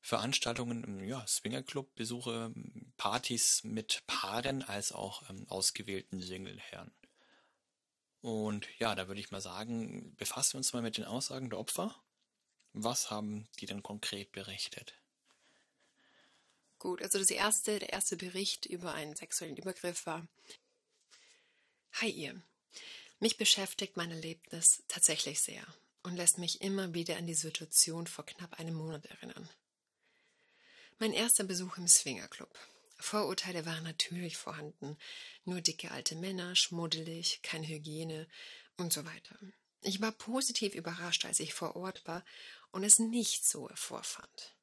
Veranstaltungen, 0.00 1.02
ja, 1.08 1.26
Swingerclub-Besuche, 1.26 2.52
Partys 2.98 3.64
mit 3.64 4.02
Paaren 4.06 4.62
als 4.62 4.92
auch 4.92 5.28
ähm, 5.30 5.46
ausgewählten 5.48 6.20
Singleherren. 6.20 6.94
Und 8.20 8.68
ja, 8.78 8.94
da 8.94 9.08
würde 9.08 9.20
ich 9.20 9.30
mal 9.30 9.40
sagen, 9.40 10.14
befassen 10.16 10.54
wir 10.54 10.58
uns 10.58 10.72
mal 10.72 10.82
mit 10.82 10.96
den 10.96 11.04
Aussagen 11.04 11.50
der 11.50 11.58
Opfer. 11.58 11.94
Was 12.72 13.10
haben 13.10 13.48
die 13.60 13.66
denn 13.66 13.82
konkret 13.82 14.32
berichtet? 14.32 14.94
Gut, 16.84 17.00
also 17.00 17.18
das 17.18 17.30
erste, 17.30 17.78
der 17.78 17.94
erste 17.94 18.14
Bericht 18.14 18.66
über 18.66 18.92
einen 18.92 19.16
sexuellen 19.16 19.56
Übergriff 19.56 20.04
war: 20.04 20.28
Hi 21.94 22.10
ihr, 22.10 22.38
mich 23.20 23.38
beschäftigt 23.38 23.96
mein 23.96 24.10
Erlebnis 24.10 24.82
tatsächlich 24.86 25.40
sehr 25.40 25.66
und 26.02 26.14
lässt 26.14 26.36
mich 26.36 26.60
immer 26.60 26.92
wieder 26.92 27.16
an 27.16 27.26
die 27.26 27.32
Situation 27.32 28.06
vor 28.06 28.26
knapp 28.26 28.60
einem 28.60 28.74
Monat 28.74 29.06
erinnern. 29.06 29.48
Mein 30.98 31.14
erster 31.14 31.44
Besuch 31.44 31.78
im 31.78 31.88
Swingerclub. 31.88 32.54
Vorurteile 32.98 33.64
waren 33.64 33.84
natürlich 33.84 34.36
vorhanden. 34.36 34.98
Nur 35.46 35.62
dicke 35.62 35.90
alte 35.90 36.16
Männer, 36.16 36.54
schmuddelig, 36.54 37.40
keine 37.40 37.66
Hygiene 37.66 38.28
und 38.76 38.92
so 38.92 39.06
weiter. 39.06 39.38
Ich 39.80 40.02
war 40.02 40.12
positiv 40.12 40.74
überrascht, 40.74 41.24
als 41.24 41.40
ich 41.40 41.54
vor 41.54 41.76
Ort 41.76 42.06
war 42.06 42.22
und 42.72 42.84
es 42.84 42.98
nicht 42.98 43.46
so 43.46 43.70
vorfand. 43.74 44.53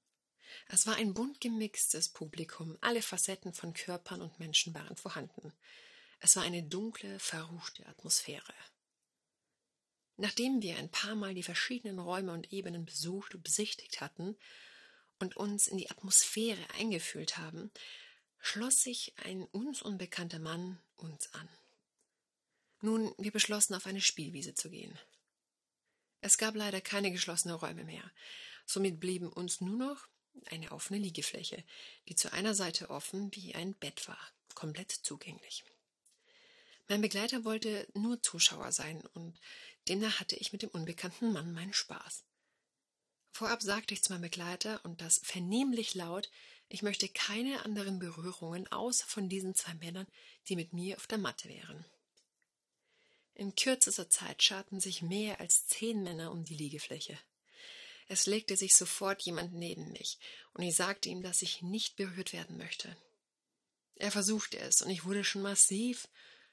Es 0.68 0.88
war 0.88 0.96
ein 0.96 1.14
bunt 1.14 1.42
gemixtes 1.42 2.10
Publikum, 2.10 2.78
alle 2.82 3.02
Facetten 3.02 3.54
von 3.54 3.74
Körpern 3.74 4.22
und 4.22 4.40
Menschen 4.40 4.74
waren 4.74 4.98
vorhanden. 4.98 5.54
Es 6.20 6.36
war 6.36 6.44
eine 6.44 6.64
dunkle, 6.64 7.20
verruchte 7.20 7.86
Atmosphäre. 7.88 8.54
Nachdem 10.18 10.62
wir 10.62 10.78
ein 10.78 10.92
paar 10.92 11.16
Mal 11.16 11.34
die 11.34 11.44
verschiedenen 11.44 11.98
Räume 11.98 12.32
und 12.32 12.54
Ebenen 12.54 12.86
besucht 12.86 13.34
und 13.34 13.44
besichtigt 13.44 14.02
hatten 14.02 14.38
und 15.20 15.36
uns 15.36 15.68
in 15.68 15.78
die 15.78 15.90
Atmosphäre 15.90 16.64
eingefühlt 16.78 17.38
haben, 17.38 17.72
schloss 18.40 18.84
sich 18.84 19.14
ein 19.24 19.44
uns 19.46 19.82
unbekannter 19.82 20.40
Mann 20.40 20.80
uns 20.96 21.34
an. 21.34 21.50
Nun, 22.82 23.14
wir 23.18 23.32
beschlossen, 23.32 23.76
auf 23.76 23.86
eine 23.86 24.02
Spielwiese 24.02 24.54
zu 24.54 24.70
gehen. 24.70 24.98
Es 26.22 26.38
gab 26.38 26.56
leider 26.56 26.82
keine 26.82 27.12
geschlossenen 27.12 27.58
Räume 27.58 27.84
mehr, 27.84 28.12
somit 28.66 29.00
blieben 29.00 29.32
uns 29.32 29.62
nur 29.62 29.78
noch 29.78 30.08
eine 30.46 30.72
offene 30.72 31.00
Liegefläche, 31.00 31.64
die 32.08 32.16
zu 32.16 32.32
einer 32.34 32.56
Seite 32.56 32.90
offen 32.90 33.34
wie 33.36 33.56
ein 33.56 33.74
Bett 33.76 34.08
war, 34.08 34.20
komplett 34.56 34.92
zugänglich. 34.92 35.64
Mein 36.88 37.02
Begleiter 37.02 37.46
wollte 37.46 37.88
nur 37.94 38.22
Zuschauer 38.22 38.72
sein 38.72 39.02
und 39.14 39.40
demnach 39.88 40.20
hatte 40.20 40.36
ich 40.36 40.52
mit 40.52 40.62
dem 40.62 40.70
unbekannten 40.70 41.32
Mann 41.32 41.54
meinen 41.54 41.74
Spaß. 41.74 42.26
Vorab 43.32 43.62
sagte 43.62 43.94
ich 43.94 44.04
zu 44.04 44.12
meinem 44.12 44.24
Begleiter 44.24 44.84
und 44.84 45.02
das 45.02 45.22
vernehmlich 45.24 45.96
laut, 45.96 46.30
ich 46.68 46.84
möchte 46.84 47.08
keine 47.10 47.64
anderen 47.66 48.00
Berührungen 48.00 48.70
außer 48.72 49.06
von 49.06 49.30
diesen 49.30 49.56
zwei 49.56 49.74
Männern, 49.76 50.08
die 50.48 50.56
mit 50.56 50.74
mir 50.74 50.98
auf 50.98 51.08
der 51.08 51.18
Matte 51.18 51.50
wären. 51.50 51.86
In 53.34 53.56
kürzester 53.56 54.10
Zeit 54.10 54.44
scharten 54.44 54.80
sich 54.80 55.02
mehr 55.02 55.40
als 55.40 55.66
zehn 55.68 56.04
Männer 56.04 56.32
um 56.32 56.44
die 56.44 56.56
Liegefläche. 56.56 57.18
Es 58.12 58.26
legte 58.26 58.58
sich 58.58 58.76
sofort 58.76 59.22
jemand 59.22 59.54
neben 59.54 59.94
mich, 59.94 60.20
und 60.52 60.64
ich 60.64 60.76
sagte 60.76 61.08
ihm, 61.08 61.22
dass 61.24 61.42
ich 61.42 61.62
nicht 61.62 61.96
berührt 61.96 62.34
werden 62.34 62.58
möchte. 62.58 62.98
Er 63.96 64.12
versuchte 64.12 64.60
es, 64.60 64.82
und 64.82 64.90
ich 64.90 65.06
wurde 65.06 65.24
schon 65.24 65.42
massiv, 65.42 66.10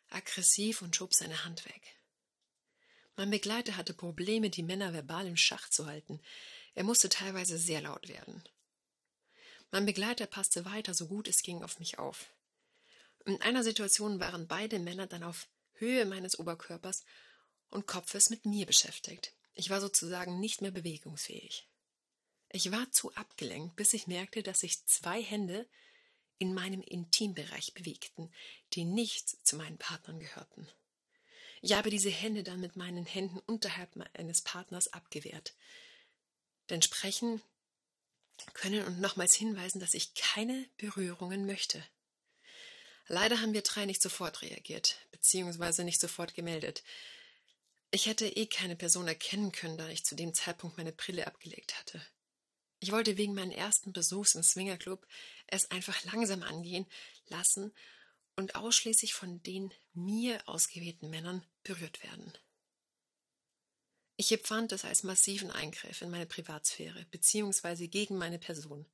aggressiv 0.09 0.83
und 0.83 0.95
schob 0.95 1.15
seine 1.15 1.45
Hand 1.45 1.65
weg. 1.65 1.97
Mein 3.17 3.31
Begleiter 3.31 3.77
hatte 3.77 3.93
Probleme, 3.93 4.51
die 4.51 4.63
Männer 4.63 4.93
verbal 4.93 5.27
im 5.27 5.37
Schach 5.37 5.69
zu 5.69 5.87
halten. 5.87 6.21
Er 6.77 6.85
musste 6.85 7.09
teilweise 7.09 7.59
sehr 7.59 7.81
laut 7.81 8.07
werden. 8.09 8.45
Mein 9.73 9.85
Begleiter 9.85 10.27
passte 10.27 10.65
weiter, 10.65 10.95
so 10.95 11.09
gut 11.09 11.27
es 11.27 11.43
ging, 11.43 11.65
auf 11.65 11.81
mich 11.81 11.99
auf. 11.99 12.27
In 13.25 13.43
einer 13.43 13.65
Situation 13.65 14.21
waren 14.21 14.47
beide 14.47 14.79
Männer 14.79 15.09
dann 15.09 15.25
auf 15.25 15.49
Höhe 15.73 16.05
meines 16.05 16.39
Oberkörpers 16.39 17.05
und 17.71 17.89
Kopfes 17.89 18.31
mit 18.31 18.47
mir 18.47 18.65
beschäftigt. 18.65 19.33
Ich 19.59 19.71
war 19.71 19.81
sozusagen 19.81 20.39
nicht 20.39 20.63
mehr 20.63 20.71
bewegungsfähig. 20.71 21.67
Ich 22.51 22.71
war 22.71 22.93
zu 22.93 23.13
abgelenkt, 23.17 23.75
bis 23.75 23.93
ich 23.93 24.07
merkte, 24.07 24.45
dass 24.45 24.61
sich 24.61 24.87
zwei 24.87 25.21
Hände 25.21 25.69
in 26.39 26.55
meinem 26.55 26.81
Intimbereich 26.81 27.75
bewegten, 27.75 28.33
die 28.75 28.85
nicht 28.85 29.45
zu 29.45 29.57
meinen 29.57 29.77
Partnern 29.77 30.21
gehörten. 30.21 30.69
Ich 31.61 31.73
habe 31.73 31.91
diese 31.91 32.09
Hände 32.09 32.45
dann 32.45 32.61
mit 32.61 32.77
meinen 32.77 33.05
Händen 33.05 33.41
unterhalb 33.41 33.97
meines 33.97 34.43
Partners 34.43 34.93
abgewehrt. 34.93 35.55
Denn 36.71 36.81
sprechen 36.81 37.43
können 38.55 38.87
und 38.87 39.01
nochmals 39.01 39.35
hinweisen, 39.35 39.81
dass 39.81 39.93
ich 39.93 40.15
keine 40.15 40.69
Berührungen 40.77 41.47
möchte. 41.47 41.85
Leider 43.09 43.41
haben 43.41 43.55
wir 43.55 43.63
drei 43.63 43.87
nicht 43.87 44.03
sofort 44.03 44.43
reagiert, 44.43 45.05
beziehungsweise 45.11 45.83
nicht 45.83 46.01
sofort 46.01 46.35
gemeldet. 46.35 46.85
Ich 47.91 48.07
hätte 48.07 48.27
eh 48.27 48.47
keine 48.47 48.77
Person 48.77 49.09
erkennen 49.09 49.51
können, 49.51 49.79
da 49.79 49.89
ich 49.89 50.05
zu 50.05 50.15
dem 50.15 50.35
Zeitpunkt 50.35 50.77
meine 50.77 50.93
Brille 50.93 51.27
abgelegt 51.27 51.79
hatte. 51.79 52.05
Ich 52.81 52.93
wollte 52.93 53.17
wegen 53.17 53.35
meinen 53.35 53.51
ersten 53.51 53.93
Besuchs 53.93 54.35
im 54.35 54.43
Swingerclub 54.43 55.07
es 55.47 55.71
einfach 55.71 56.05
langsam 56.05 56.43
angehen 56.43 56.87
lassen 57.29 57.75
und 58.37 58.55
ausschließlich 58.55 59.15
von 59.15 59.43
den 59.43 59.73
mir 59.95 60.47
ausgewählten 60.47 61.11
Männern 61.11 61.45
berührt 61.65 62.03
werden. 62.05 62.33
Ich 64.17 64.31
empfand 64.33 64.73
es 64.73 64.85
als 64.85 65.03
massiven 65.03 65.51
Eingriff 65.51 66.03
in 66.03 66.11
meine 66.11 66.27
Privatsphäre 66.27 67.07
beziehungsweise 67.07 67.89
gegen 67.89 68.19
meine 68.19 68.39
Person. 68.39 68.85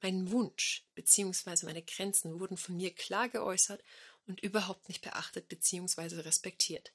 Mein 0.00 0.30
Wunsch 0.30 0.86
bzw. 0.94 1.66
meine 1.66 1.82
Grenzen 1.82 2.38
wurden 2.38 2.56
von 2.56 2.76
mir 2.76 2.94
klar 2.94 3.28
geäußert 3.28 3.82
und 4.26 4.40
überhaupt 4.40 4.88
nicht 4.88 5.02
beachtet 5.02 5.48
bzw. 5.48 6.20
respektiert. 6.20 6.92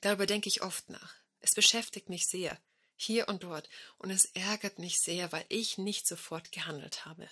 Darüber 0.00 0.26
denke 0.26 0.48
ich 0.48 0.62
oft 0.62 0.88
nach. 0.90 1.14
Es 1.40 1.54
beschäftigt 1.54 2.08
mich 2.08 2.26
sehr, 2.26 2.58
hier 2.96 3.28
und 3.28 3.42
dort, 3.42 3.68
und 3.98 4.10
es 4.10 4.26
ärgert 4.26 4.78
mich 4.78 5.00
sehr, 5.00 5.32
weil 5.32 5.44
ich 5.48 5.78
nicht 5.78 6.06
sofort 6.06 6.52
gehandelt 6.52 7.04
habe. 7.04 7.28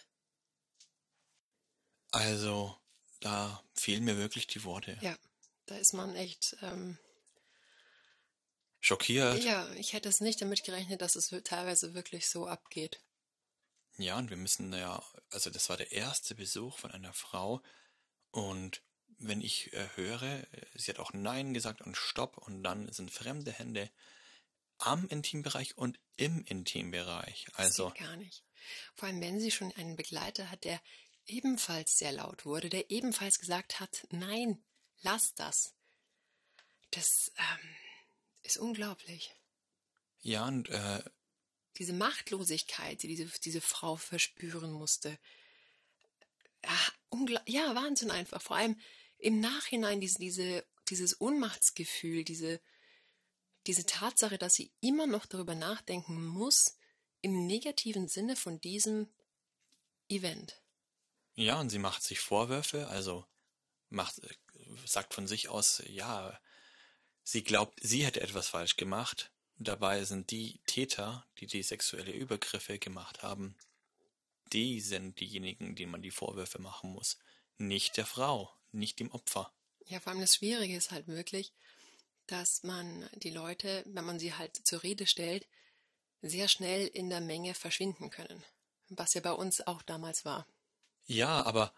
Also, 2.11 2.77
da 3.21 3.63
fehlen 3.75 4.05
mir 4.05 4.17
wirklich 4.19 4.47
die 4.47 4.65
Worte. 4.65 4.99
Ja, 5.01 5.17
da 5.67 5.77
ist 5.77 5.93
man 5.93 6.17
echt 6.17 6.57
ähm, 6.63 6.99
schockiert. 8.81 9.45
Ja, 9.45 9.71
ich 9.75 9.93
hätte 9.93 10.09
es 10.09 10.21
nicht 10.21 10.41
damit 10.43 10.65
gerechnet, 10.65 11.03
dass 11.03 11.15
es 11.15 11.29
teilweise 11.45 11.95
wirklich 11.95 12.29
so 12.29 12.49
abgeht. 12.49 13.01
Ja, 13.97 14.19
und 14.19 14.31
wir 14.31 14.37
müssen 14.37 14.73
ja, 14.73 15.03
also 15.31 15.51
das 15.51 15.69
war 15.69 15.77
der 15.77 15.93
erste 15.93 16.35
Besuch 16.35 16.79
von 16.79 16.91
einer 16.91 17.13
Frau 17.13 17.63
und 18.31 18.83
wenn 19.21 19.41
ich 19.41 19.73
äh, 19.73 19.89
höre, 19.95 20.47
sie 20.75 20.91
hat 20.91 20.99
auch 20.99 21.13
Nein 21.13 21.55
gesagt 21.55 21.83
und 21.83 21.97
Stopp 21.97 22.39
und 22.39 22.63
dann 22.63 22.91
sind 22.93 23.11
fremde 23.11 23.53
Hände 23.53 23.91
am 24.79 25.07
Intimbereich 25.09 25.77
und 25.77 26.01
im 26.17 26.45
Intimbereich. 26.45 27.47
Also 27.55 27.91
das 27.91 27.95
geht 27.95 28.07
gar 28.07 28.17
nicht. 28.17 28.43
Vor 28.95 29.09
allem, 29.09 29.21
wenn 29.21 29.41
sie 29.41 29.51
schon 29.51 29.73
einen 29.73 29.97
Begleiter 29.97 30.51
hat, 30.51 30.65
der 30.65 30.81
ebenfalls 31.27 31.97
sehr 31.97 32.13
laut 32.13 32.45
wurde, 32.45 32.69
der 32.69 32.91
ebenfalls 32.91 33.39
gesagt 33.39 33.79
hat, 33.79 34.07
nein, 34.11 34.63
lass 35.03 35.35
das. 35.35 35.75
Das 36.91 37.33
ähm, 37.37 37.77
ist 38.43 38.59
unglaublich. 38.59 39.35
Ja, 40.23 40.47
und 40.47 40.69
äh, 40.69 41.03
diese 41.79 41.93
Machtlosigkeit, 41.93 43.03
die 43.03 43.09
diese, 43.09 43.27
diese 43.41 43.61
Frau 43.61 43.97
verspüren 43.97 44.73
musste. 44.73 45.19
Ja, 46.65 47.43
ja, 47.47 47.75
Wahnsinn 47.75 48.11
einfach. 48.11 48.43
Vor 48.43 48.57
allem 48.57 48.79
im 49.21 49.41
Nachhinein 49.41 50.01
diese, 50.01 50.19
diese, 50.19 50.67
dieses 50.89 51.21
Ohnmachtsgefühl, 51.21 52.25
diese, 52.25 52.61
diese 53.67 53.87
Tatsache, 53.87 54.39
dass 54.39 54.55
sie 54.55 54.73
immer 54.81 55.07
noch 55.07 55.27
darüber 55.27 55.55
nachdenken 55.55 56.25
muss, 56.25 56.77
im 57.23 57.47
negativen 57.47 58.09
Sinne 58.09 58.37
von 58.37 58.61
diesem 58.61 59.09
Event. 60.09 60.63
Ja, 61.35 61.61
und 61.61 61.71
sie 61.71 61.79
macht 61.79 62.03
sich 62.03 62.21
Vorwürfe, 62.21 62.89
also 62.89 63.27
macht, 63.89 64.21
sagt 64.87 65.15
von 65.15 65.27
sich 65.27 65.49
aus, 65.49 65.83
ja, 65.87 66.39
sie 67.23 67.45
glaubt, 67.45 67.79
sie 67.83 68.05
hätte 68.05 68.21
etwas 68.21 68.49
falsch 68.49 68.77
gemacht 68.77 69.31
Dabei 69.63 70.05
sind 70.05 70.31
die 70.31 70.59
Täter, 70.65 71.27
die 71.39 71.47
die 71.47 71.63
sexuelle 71.63 72.13
Übergriffe 72.13 72.79
gemacht 72.79 73.23
haben, 73.23 73.59
die 74.55 74.81
sind 74.81 75.21
diejenigen, 75.21 75.77
denen 75.77 75.93
man 75.93 76.01
die 76.01 76.11
Vorwürfe 76.11 76.59
machen 76.63 76.93
muss, 76.93 77.19
nicht 77.59 77.99
der 77.99 78.07
Frau, 78.07 78.51
nicht 78.73 79.01
dem 79.01 79.11
Opfer. 79.11 79.53
Ja, 79.87 80.01
vor 80.01 80.13
allem 80.13 80.21
das 80.21 80.37
Schwierige 80.37 80.77
ist 80.77 80.91
halt 80.91 81.09
wirklich, 81.09 81.53
dass 82.27 82.63
man 82.63 83.09
die 83.15 83.31
Leute, 83.31 83.83
wenn 83.87 84.05
man 84.05 84.19
sie 84.19 84.35
halt 84.35 84.57
zur 84.65 84.83
Rede 84.83 85.07
stellt, 85.07 85.49
sehr 86.23 86.49
schnell 86.49 86.87
in 86.87 87.11
der 87.11 87.21
Menge 87.21 87.55
verschwinden 87.55 88.11
können. 88.11 88.45
Was 88.89 89.15
ja 89.15 89.21
bei 89.21 89.33
uns 89.33 89.67
auch 89.67 89.83
damals 89.83 90.25
war. 90.25 90.47
Ja, 91.07 91.45
aber 91.45 91.73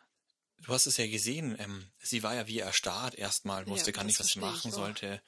du 0.59 0.73
hast 0.73 0.87
es 0.87 0.97
ja 0.97 1.07
gesehen, 1.07 1.57
ähm, 1.59 1.91
sie 1.99 2.23
war 2.23 2.35
ja 2.35 2.47
wie 2.47 2.59
erstarrt 2.59 3.15
erstmal, 3.15 3.67
wusste 3.67 3.91
ja, 3.91 3.97
gar 3.97 4.05
nicht, 4.05 4.19
was 4.21 4.29
sie 4.29 4.41
machen 4.41 4.73
sollte 4.73 5.23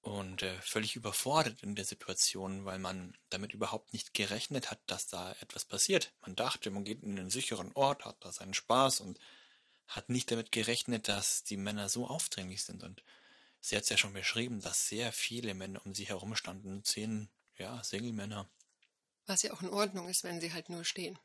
und 0.00 0.42
äh, 0.42 0.60
völlig 0.60 0.96
überfordert 0.96 1.62
in 1.62 1.74
der 1.74 1.84
Situation, 1.84 2.64
weil 2.64 2.78
man 2.78 3.16
damit 3.30 3.52
überhaupt 3.52 3.92
nicht 3.92 4.14
gerechnet 4.14 4.70
hat, 4.70 4.80
dass 4.86 5.08
da 5.08 5.32
etwas 5.40 5.64
passiert. 5.64 6.12
Man 6.20 6.36
dachte, 6.36 6.70
man 6.70 6.84
geht 6.84 7.02
in 7.02 7.18
einen 7.18 7.30
sicheren 7.30 7.72
Ort, 7.72 8.04
hat 8.04 8.16
da 8.20 8.32
seinen 8.32 8.54
Spaß 8.54 9.00
und 9.00 9.18
hat 9.88 10.08
nicht 10.08 10.30
damit 10.30 10.52
gerechnet, 10.52 11.08
dass 11.08 11.44
die 11.44 11.56
Männer 11.56 11.88
so 11.88 12.06
aufdringlich 12.06 12.62
sind. 12.62 12.82
Und 12.82 13.02
sie 13.60 13.76
hat 13.76 13.84
es 13.84 13.88
ja 13.88 13.96
schon 13.96 14.12
beschrieben, 14.12 14.60
dass 14.60 14.88
sehr 14.88 15.12
viele 15.12 15.54
Männer 15.54 15.84
um 15.84 15.94
sie 15.94 16.04
herum 16.04 16.36
standen, 16.36 16.84
zehn, 16.84 17.28
ja, 17.56 17.82
Single-Männer. 17.82 18.48
Was 19.26 19.42
ja 19.42 19.52
auch 19.52 19.62
in 19.62 19.70
Ordnung 19.70 20.08
ist, 20.08 20.24
wenn 20.24 20.40
sie 20.40 20.52
halt 20.52 20.68
nur 20.68 20.84
stehen. 20.84 21.18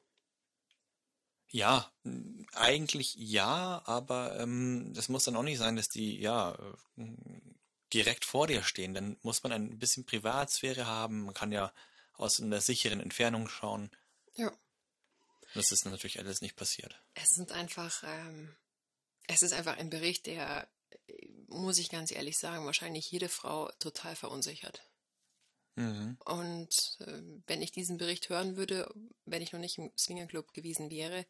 Ja, 1.49 1.91
eigentlich 2.53 3.13
ja, 3.15 3.83
aber 3.85 4.39
ähm, 4.39 4.91
das 4.95 5.07
muss 5.07 5.25
dann 5.25 5.35
auch 5.35 5.43
nicht 5.43 5.59
sein, 5.59 5.75
dass 5.75 5.87
die, 5.87 6.19
ja, 6.19 6.57
direkt 7.93 8.25
vor 8.25 8.47
dir 8.47 8.63
stehen. 8.63 8.93
Dann 8.93 9.17
muss 9.21 9.43
man 9.43 9.51
ein 9.51 9.77
bisschen 9.77 10.05
Privatsphäre 10.05 10.87
haben. 10.87 11.25
Man 11.25 11.35
kann 11.35 11.51
ja 11.51 11.71
aus 12.13 12.41
einer 12.41 12.59
sicheren 12.59 12.99
Entfernung 12.99 13.47
schauen. 13.47 13.91
Ja. 14.35 14.51
Das 15.53 15.71
ist 15.71 15.85
natürlich 15.85 16.19
alles 16.19 16.41
nicht 16.41 16.55
passiert. 16.55 16.99
Es 17.13 17.35
sind 17.35 17.51
einfach, 17.51 18.03
ähm, 18.05 18.55
es 19.27 19.43
ist 19.43 19.53
einfach 19.53 19.77
ein 19.77 19.89
Bericht, 19.89 20.25
der, 20.25 20.67
muss 21.47 21.77
ich 21.77 21.89
ganz 21.89 22.11
ehrlich 22.11 22.37
sagen, 22.37 22.65
wahrscheinlich 22.65 23.09
jede 23.11 23.29
Frau 23.29 23.71
total 23.79 24.15
verunsichert. 24.15 24.81
Mhm. 25.75 26.17
Und 26.25 26.97
äh, 27.01 27.21
wenn 27.47 27.61
ich 27.61 27.71
diesen 27.71 27.97
Bericht 27.97 28.29
hören 28.29 28.55
würde, 28.55 28.93
wenn 29.25 29.41
ich 29.41 29.51
noch 29.53 29.59
nicht 29.59 29.77
im 29.77 29.91
Swingerclub 29.97 30.53
gewesen 30.53 30.89
wäre, 30.89 31.25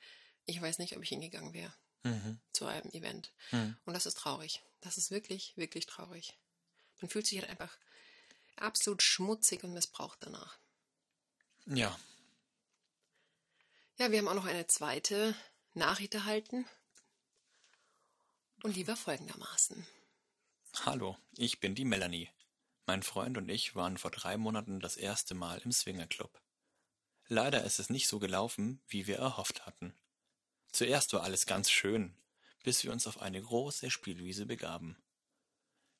ich 0.46 0.62
weiß 0.62 0.80
nicht, 0.80 0.96
ob 0.96 1.03
ich 1.03 1.10
hingegangen 1.10 1.53
wäre 1.53 1.74
mhm. 2.03 2.39
zu 2.51 2.65
einem 2.65 2.89
Event. 2.92 3.32
Mhm. 3.51 3.77
Und 3.86 3.94
das 3.94 4.06
ist 4.06 4.18
traurig. 4.18 4.62
Das 4.82 4.98
ist 4.98 5.12
wirklich, 5.12 5.56
wirklich 5.56 5.86
traurig. 5.86 6.38
Man 7.01 7.10
fühlt 7.10 7.25
sich 7.25 7.39
halt 7.39 7.50
einfach 7.50 7.77
absolut 8.58 9.01
schmutzig 9.01 9.63
und 9.63 9.74
missbraucht 9.74 10.20
danach. 10.22 10.58
Ja. 11.65 11.98
Ja, 14.00 14.12
wir 14.12 14.18
haben 14.18 14.28
auch 14.28 14.34
noch 14.34 14.46
eine 14.46 14.66
zweite 14.66 15.36
Nachricht 15.76 16.16
erhalten. 16.16 16.66
Und 18.64 18.76
die 18.76 18.88
war 18.88 18.96
folgendermaßen. 18.96 19.86
Hallo, 20.86 21.16
ich 21.38 21.60
bin 21.60 21.76
die 21.76 21.86
Melanie. 21.86 22.30
Mein 22.88 23.04
Freund 23.04 23.38
und 23.38 23.48
ich 23.50 23.76
waren 23.76 24.00
vor 24.00 24.10
drei 24.10 24.38
Monaten 24.38 24.80
das 24.80 24.98
erste 24.98 25.36
Mal 25.36 25.60
im 25.60 25.72
Swingerclub. 25.72 26.42
Leider 27.28 27.64
ist 27.64 27.80
es 27.80 27.92
nicht 27.92 28.08
so 28.08 28.18
gelaufen, 28.18 28.82
wie 28.88 29.06
wir 29.06 29.20
erhofft 29.20 29.68
hatten. 29.68 29.96
Zuerst 30.72 31.14
war 31.14 31.22
alles 31.22 31.46
ganz 31.46 31.70
schön, 31.70 32.18
bis 32.64 32.84
wir 32.84 32.92
uns 32.92 33.06
auf 33.06 33.22
eine 33.22 33.42
große 33.42 33.92
Spielwiese 33.92 34.48
begaben. 34.48 34.98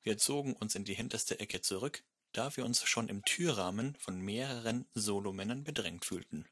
Wir 0.02 0.18
zogen 0.18 0.56
uns 0.56 0.74
in 0.74 0.84
die 0.84 0.96
hinterste 0.96 1.40
Ecke 1.40 1.62
zurück, 1.62 2.04
da 2.32 2.58
wir 2.58 2.66
uns 2.66 2.84
schon 2.84 3.08
im 3.08 3.24
Türrahmen 3.24 3.96
von 3.98 4.20
mehreren 4.20 4.90
Solomännern 4.96 5.64
bedrängt 5.64 6.06
fühlten. 6.06 6.50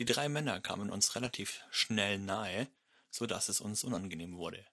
Die 0.00 0.06
drei 0.06 0.30
Männer 0.30 0.62
kamen 0.62 0.88
uns 0.88 1.14
relativ 1.14 1.60
schnell 1.70 2.18
nahe, 2.18 2.68
so 3.10 3.26
dass 3.26 3.50
es 3.50 3.60
uns 3.60 3.84
unangenehm 3.84 4.38
wurde. 4.38 4.64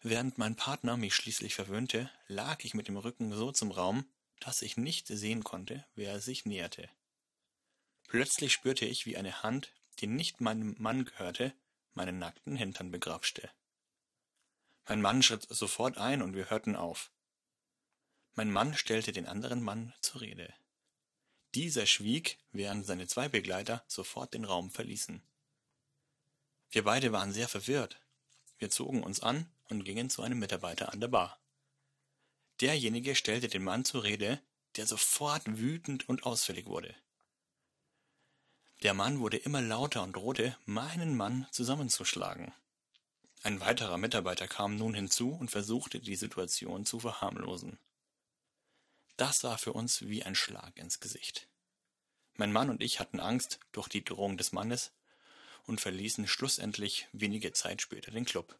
Während 0.00 0.38
mein 0.38 0.56
Partner 0.56 0.96
mich 0.96 1.14
schließlich 1.14 1.54
verwöhnte, 1.54 2.10
lag 2.26 2.64
ich 2.64 2.72
mit 2.72 2.88
dem 2.88 2.96
Rücken 2.96 3.34
so 3.34 3.52
zum 3.52 3.70
Raum, 3.70 4.10
dass 4.38 4.62
ich 4.62 4.78
nicht 4.78 5.08
sehen 5.08 5.44
konnte, 5.44 5.84
wer 5.94 6.20
sich 6.20 6.46
näherte. 6.46 6.88
Plötzlich 8.08 8.54
spürte 8.54 8.86
ich, 8.86 9.04
wie 9.04 9.18
eine 9.18 9.42
Hand, 9.42 9.74
die 9.98 10.06
nicht 10.06 10.40
meinem 10.40 10.74
Mann 10.78 11.04
gehörte, 11.04 11.52
meinen 11.92 12.18
nackten 12.18 12.56
Hintern 12.56 12.90
begrapschte. 12.90 13.50
Mein 14.88 15.02
Mann 15.02 15.22
schritt 15.22 15.46
sofort 15.50 15.98
ein 15.98 16.22
und 16.22 16.34
wir 16.34 16.48
hörten 16.48 16.76
auf. 16.76 17.12
Mein 18.32 18.50
Mann 18.50 18.74
stellte 18.74 19.12
den 19.12 19.26
anderen 19.26 19.62
Mann 19.62 19.92
zur 20.00 20.22
Rede. 20.22 20.50
Dieser 21.54 21.86
schwieg, 21.86 22.38
während 22.52 22.86
seine 22.86 23.06
zwei 23.06 23.28
Begleiter 23.28 23.82
sofort 23.88 24.34
den 24.34 24.44
Raum 24.44 24.70
verließen. 24.70 25.20
Wir 26.70 26.84
beide 26.84 27.10
waren 27.12 27.32
sehr 27.32 27.48
verwirrt. 27.48 28.00
Wir 28.58 28.70
zogen 28.70 29.02
uns 29.02 29.20
an 29.20 29.50
und 29.68 29.84
gingen 29.84 30.10
zu 30.10 30.22
einem 30.22 30.38
Mitarbeiter 30.38 30.92
an 30.92 31.00
der 31.00 31.08
Bar. 31.08 31.40
Derjenige 32.60 33.16
stellte 33.16 33.48
den 33.48 33.64
Mann 33.64 33.84
zur 33.84 34.04
Rede, 34.04 34.40
der 34.76 34.86
sofort 34.86 35.42
wütend 35.46 36.08
und 36.08 36.24
ausfällig 36.24 36.66
wurde. 36.66 36.94
Der 38.82 38.94
Mann 38.94 39.18
wurde 39.18 39.36
immer 39.36 39.60
lauter 39.60 40.02
und 40.02 40.14
drohte, 40.14 40.56
meinen 40.66 41.16
Mann 41.16 41.46
zusammenzuschlagen. 41.50 42.52
Ein 43.42 43.60
weiterer 43.60 43.98
Mitarbeiter 43.98 44.46
kam 44.46 44.76
nun 44.76 44.94
hinzu 44.94 45.30
und 45.32 45.50
versuchte, 45.50 45.98
die 45.98 46.16
Situation 46.16 46.86
zu 46.86 47.00
verharmlosen. 47.00 47.78
Das 49.20 49.44
war 49.44 49.58
für 49.58 49.74
uns 49.74 50.00
wie 50.08 50.22
ein 50.22 50.34
Schlag 50.34 50.78
ins 50.78 50.98
Gesicht. 50.98 51.46
Mein 52.38 52.52
Mann 52.52 52.70
und 52.70 52.82
ich 52.82 53.00
hatten 53.00 53.20
Angst 53.20 53.60
durch 53.70 53.86
die 53.86 54.02
Drohung 54.02 54.38
des 54.38 54.52
Mannes 54.52 54.92
und 55.66 55.78
verließen 55.78 56.26
schlussendlich 56.26 57.06
wenige 57.12 57.52
Zeit 57.52 57.82
später 57.82 58.12
den 58.12 58.24
Club. 58.24 58.58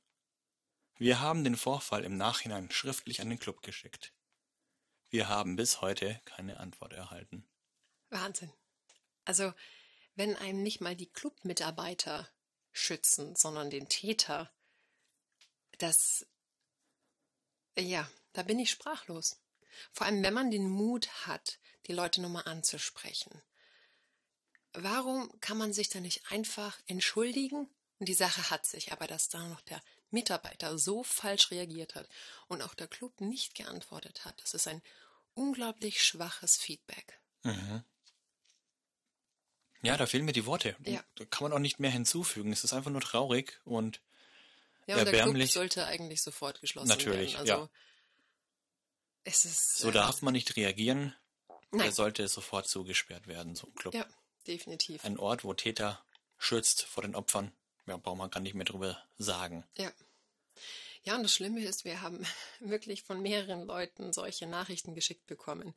Wir 0.99 1.19
haben 1.21 1.45
den 1.45 1.57
Vorfall 1.57 2.05
im 2.05 2.19
Nachhinein 2.19 2.71
schriftlich 2.71 3.23
an 3.23 3.31
den 3.31 3.39
Club 3.39 3.63
geschickt. 3.63 4.13
Wir 5.09 5.29
haben 5.29 5.57
bis 5.57 5.81
heute 5.81 6.21
keine 6.27 6.61
Antwort 6.61 6.93
erhalten. 6.93 7.49
Wahnsinn. 8.11 8.53
Also, 9.25 9.55
wenn 10.15 10.37
einem 10.37 10.63
nicht 10.63 10.83
mal 10.83 10.95
die 10.95 11.11
Clubmitarbeiter 11.11 12.29
schützen, 12.71 13.35
sondern 13.35 13.71
den 13.71 13.89
Täter, 13.89 14.53
das, 15.79 16.27
ja, 17.79 18.07
da 18.35 18.43
bin 18.43 18.59
ich 18.59 18.71
sprachlos. 18.71 19.41
Vor 19.93 20.07
allem, 20.07 20.23
wenn 20.23 20.35
man 20.35 20.51
den 20.51 20.69
Mut 20.69 21.09
hat, 21.27 21.59
die 21.87 21.93
Leute 21.93 22.21
nochmal 22.21 22.47
anzusprechen. 22.47 23.43
Warum 24.73 25.31
kann 25.41 25.59
man 25.59 25.73
sich 25.73 25.89
da 25.89 26.01
nicht 26.01 26.31
einfach 26.31 26.79
entschuldigen? 26.87 27.69
Und 27.99 28.09
die 28.09 28.15
Sache 28.15 28.51
hat 28.51 28.65
sich, 28.67 28.93
aber 28.93 29.07
dass 29.07 29.29
da 29.29 29.47
noch 29.49 29.61
der 29.61 29.83
Mitarbeiter 30.11 30.79
so 30.79 31.03
falsch 31.03 31.51
reagiert 31.51 31.95
hat 31.95 32.09
und 32.49 32.63
auch 32.63 32.75
der 32.75 32.89
Club 32.89 33.21
nicht 33.21 33.55
geantwortet 33.55 34.25
hat, 34.25 34.41
das 34.43 34.55
ist 34.55 34.67
ein 34.69 34.83
unglaublich 35.35 36.03
schwaches 36.03 36.57
Feedback. 36.57 37.21
Mhm. 37.43 37.85
Ja, 39.83 39.97
da 39.97 40.07
fehlen 40.07 40.25
mir 40.25 40.33
die 40.33 40.47
Worte. 40.47 40.77
Ja. 40.85 41.03
Da 41.15 41.25
kann 41.25 41.45
man 41.45 41.53
auch 41.53 41.59
nicht 41.59 41.81
mehr 41.81 41.91
hinzufügen. 41.91 42.53
Es 42.53 42.65
ist 42.65 42.73
einfach 42.73 42.91
nur 42.91 43.01
traurig 43.01 43.61
und 43.65 44.01
Ja, 44.87 44.97
und 44.97 45.05
der 45.05 45.13
Club 45.13 45.15
erbärmlich. 45.15 45.53
sollte 45.53 45.87
eigentlich 45.87 46.23
sofort 46.23 46.61
geschlossen 46.61 46.89
Natürlich, 46.89 47.33
werden. 47.35 47.49
Also, 47.49 47.63
ja. 47.65 47.71
Es 49.25 49.45
ist. 49.45 49.79
So 49.79 49.91
darf 49.91 50.23
man 50.23 50.33
nicht 50.33 50.57
reagieren. 50.57 51.15
Nein. 51.73 51.87
Er 51.87 51.93
sollte 51.93 52.27
sofort 52.27 52.69
zugesperrt 52.69 53.27
werden, 53.27 53.55
so 53.55 53.67
ein 53.67 53.75
Club. 53.75 53.95
Ja, 53.95 54.07
definitiv. 54.47 55.05
Ein 55.05 55.19
Ort, 55.19 55.45
wo 55.45 55.55
Täter 55.55 56.05
schützt 56.39 56.83
vor 56.83 57.03
den 57.03 57.15
Opfern. 57.15 57.53
Ja, 57.87 57.97
braucht 57.97 58.19
man 58.19 58.31
gar 58.31 58.41
nicht 58.41 58.55
mehr 58.55 58.65
drüber 58.65 59.01
sagen. 59.19 59.65
Ja. 59.77 59.93
Ja, 61.03 61.17
und 61.17 61.23
das 61.23 61.35
Schlimme 61.35 61.65
ist, 61.65 61.85
wir 61.85 62.03
haben 62.03 62.27
wirklich 62.61 63.03
von 63.03 63.23
mehreren 63.23 63.67
Leuten 63.67 64.13
solche 64.13 64.47
Nachrichten 64.47 64.95
geschickt 64.95 65.27
bekommen. 65.27 65.75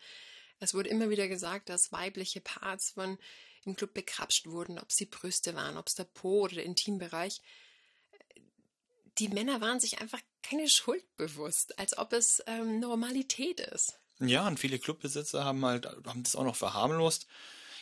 Es 0.59 0.73
wurde 0.73 0.89
immer 0.89 1.09
wieder 1.09 1.27
gesagt, 1.27 1.69
dass 1.69 1.91
weibliche 1.91 2.41
Parts 2.41 2.91
von 2.91 3.17
im 3.65 3.75
Club 3.75 3.93
bekrapscht 3.93 4.47
wurden, 4.47 4.79
ob 4.79 4.89
es 4.89 4.97
die 4.97 5.05
Brüste 5.05 5.55
waren, 5.55 5.77
ob 5.77 5.87
es 5.87 5.95
der 5.95 6.03
Po 6.03 6.41
oder 6.41 6.55
der 6.55 6.65
Intimbereich. 6.65 7.41
Die 9.19 9.29
Männer 9.29 9.61
waren 9.61 9.79
sich 9.79 9.99
einfach 9.99 10.19
keine 10.41 10.67
Schuld 10.67 11.03
bewusst, 11.17 11.77
als 11.79 11.97
ob 11.97 12.13
es 12.13 12.43
ähm, 12.47 12.79
Normalität 12.79 13.59
ist. 13.59 13.99
Ja, 14.19 14.47
und 14.47 14.59
viele 14.59 14.79
Clubbesitzer 14.79 15.43
haben 15.43 15.63
halt, 15.65 15.85
haben 15.85 16.23
das 16.23 16.35
auch 16.35 16.43
noch 16.43 16.55
verharmlost. 16.55 17.27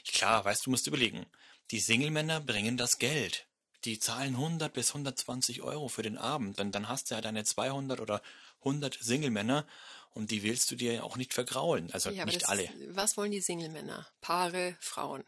Klar, 0.08 0.44
weißt 0.46 0.66
du, 0.66 0.70
musst 0.72 0.88
überlegen. 0.88 1.26
Die 1.72 1.80
Single-Männer 1.80 2.42
bringen 2.42 2.78
das 2.78 2.98
Geld. 2.98 3.48
Die 3.86 4.00
zahlen 4.00 4.36
100 4.36 4.74
bis 4.74 4.90
120 4.90 5.62
Euro 5.62 5.88
für 5.88 6.04
den 6.04 6.18
Abend. 6.18 6.60
Dann, 6.60 6.72
dann 6.72 6.88
hast 6.88 7.10
du 7.10 7.16
ja 7.16 7.22
deine 7.22 7.44
200 7.44 8.00
oder 8.00 8.22
100 8.60 8.98
Single-Männer 9.02 9.66
und 10.14 10.32
die 10.32 10.44
willst 10.44 10.70
du 10.72 10.76
dir 10.76 10.94
ja 10.94 11.04
auch 11.04 11.18
nicht 11.18 11.34
vergraulen. 11.34 11.92
Also 11.94 12.10
Ja, 12.10 12.26
nicht 12.26 12.48
alle. 12.50 12.70
Was 12.90 13.18
wollen 13.18 13.32
die 13.32 13.42
Single-Männer? 13.42 14.08
Paare, 14.22 14.76
Frauen. 14.80 15.24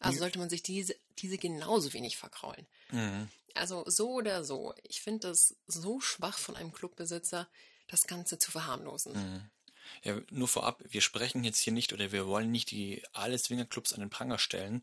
Also 0.00 0.18
sollte 0.18 0.38
man 0.38 0.50
sich 0.50 0.62
diese, 0.62 0.96
diese 1.18 1.38
genauso 1.38 1.92
wenig 1.92 2.16
verkraulen. 2.16 2.66
Mhm. 2.90 3.28
Also 3.54 3.84
so 3.86 4.12
oder 4.12 4.44
so. 4.44 4.74
Ich 4.82 5.02
finde 5.02 5.28
das 5.28 5.56
so 5.66 6.00
schwach 6.00 6.38
von 6.38 6.56
einem 6.56 6.72
Clubbesitzer, 6.72 7.48
das 7.88 8.06
Ganze 8.06 8.38
zu 8.38 8.50
verharmlosen. 8.50 9.12
Mhm. 9.12 9.50
Ja, 10.04 10.20
nur 10.30 10.48
vorab, 10.48 10.82
wir 10.88 11.00
sprechen 11.00 11.44
jetzt 11.44 11.58
hier 11.58 11.72
nicht 11.72 11.92
oder 11.92 12.12
wir 12.12 12.26
wollen 12.26 12.50
nicht 12.50 12.70
die 12.70 13.02
alle 13.12 13.36
Swingerclubs 13.36 13.92
an 13.92 14.00
den 14.00 14.10
Pranger 14.10 14.38
stellen, 14.38 14.82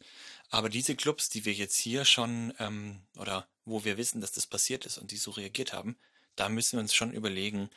aber 0.50 0.70
diese 0.70 0.96
Clubs, 0.96 1.30
die 1.30 1.46
wir 1.46 1.54
jetzt 1.54 1.78
hier 1.78 2.06
schon 2.06 2.54
ähm, 2.60 3.02
oder 3.18 3.48
wo 3.66 3.86
wir 3.86 3.98
wissen, 3.98 4.22
dass 4.22 4.34
das 4.34 4.46
passiert 4.46 4.86
ist 4.86 4.98
und 4.98 5.12
die 5.12 5.18
so 5.18 5.32
reagiert 5.32 5.74
haben, 5.74 5.98
da 6.36 6.50
müssen 6.50 6.78
wir 6.78 6.82
uns 6.82 6.94
schon 6.94 7.14
überlegen, 7.14 7.70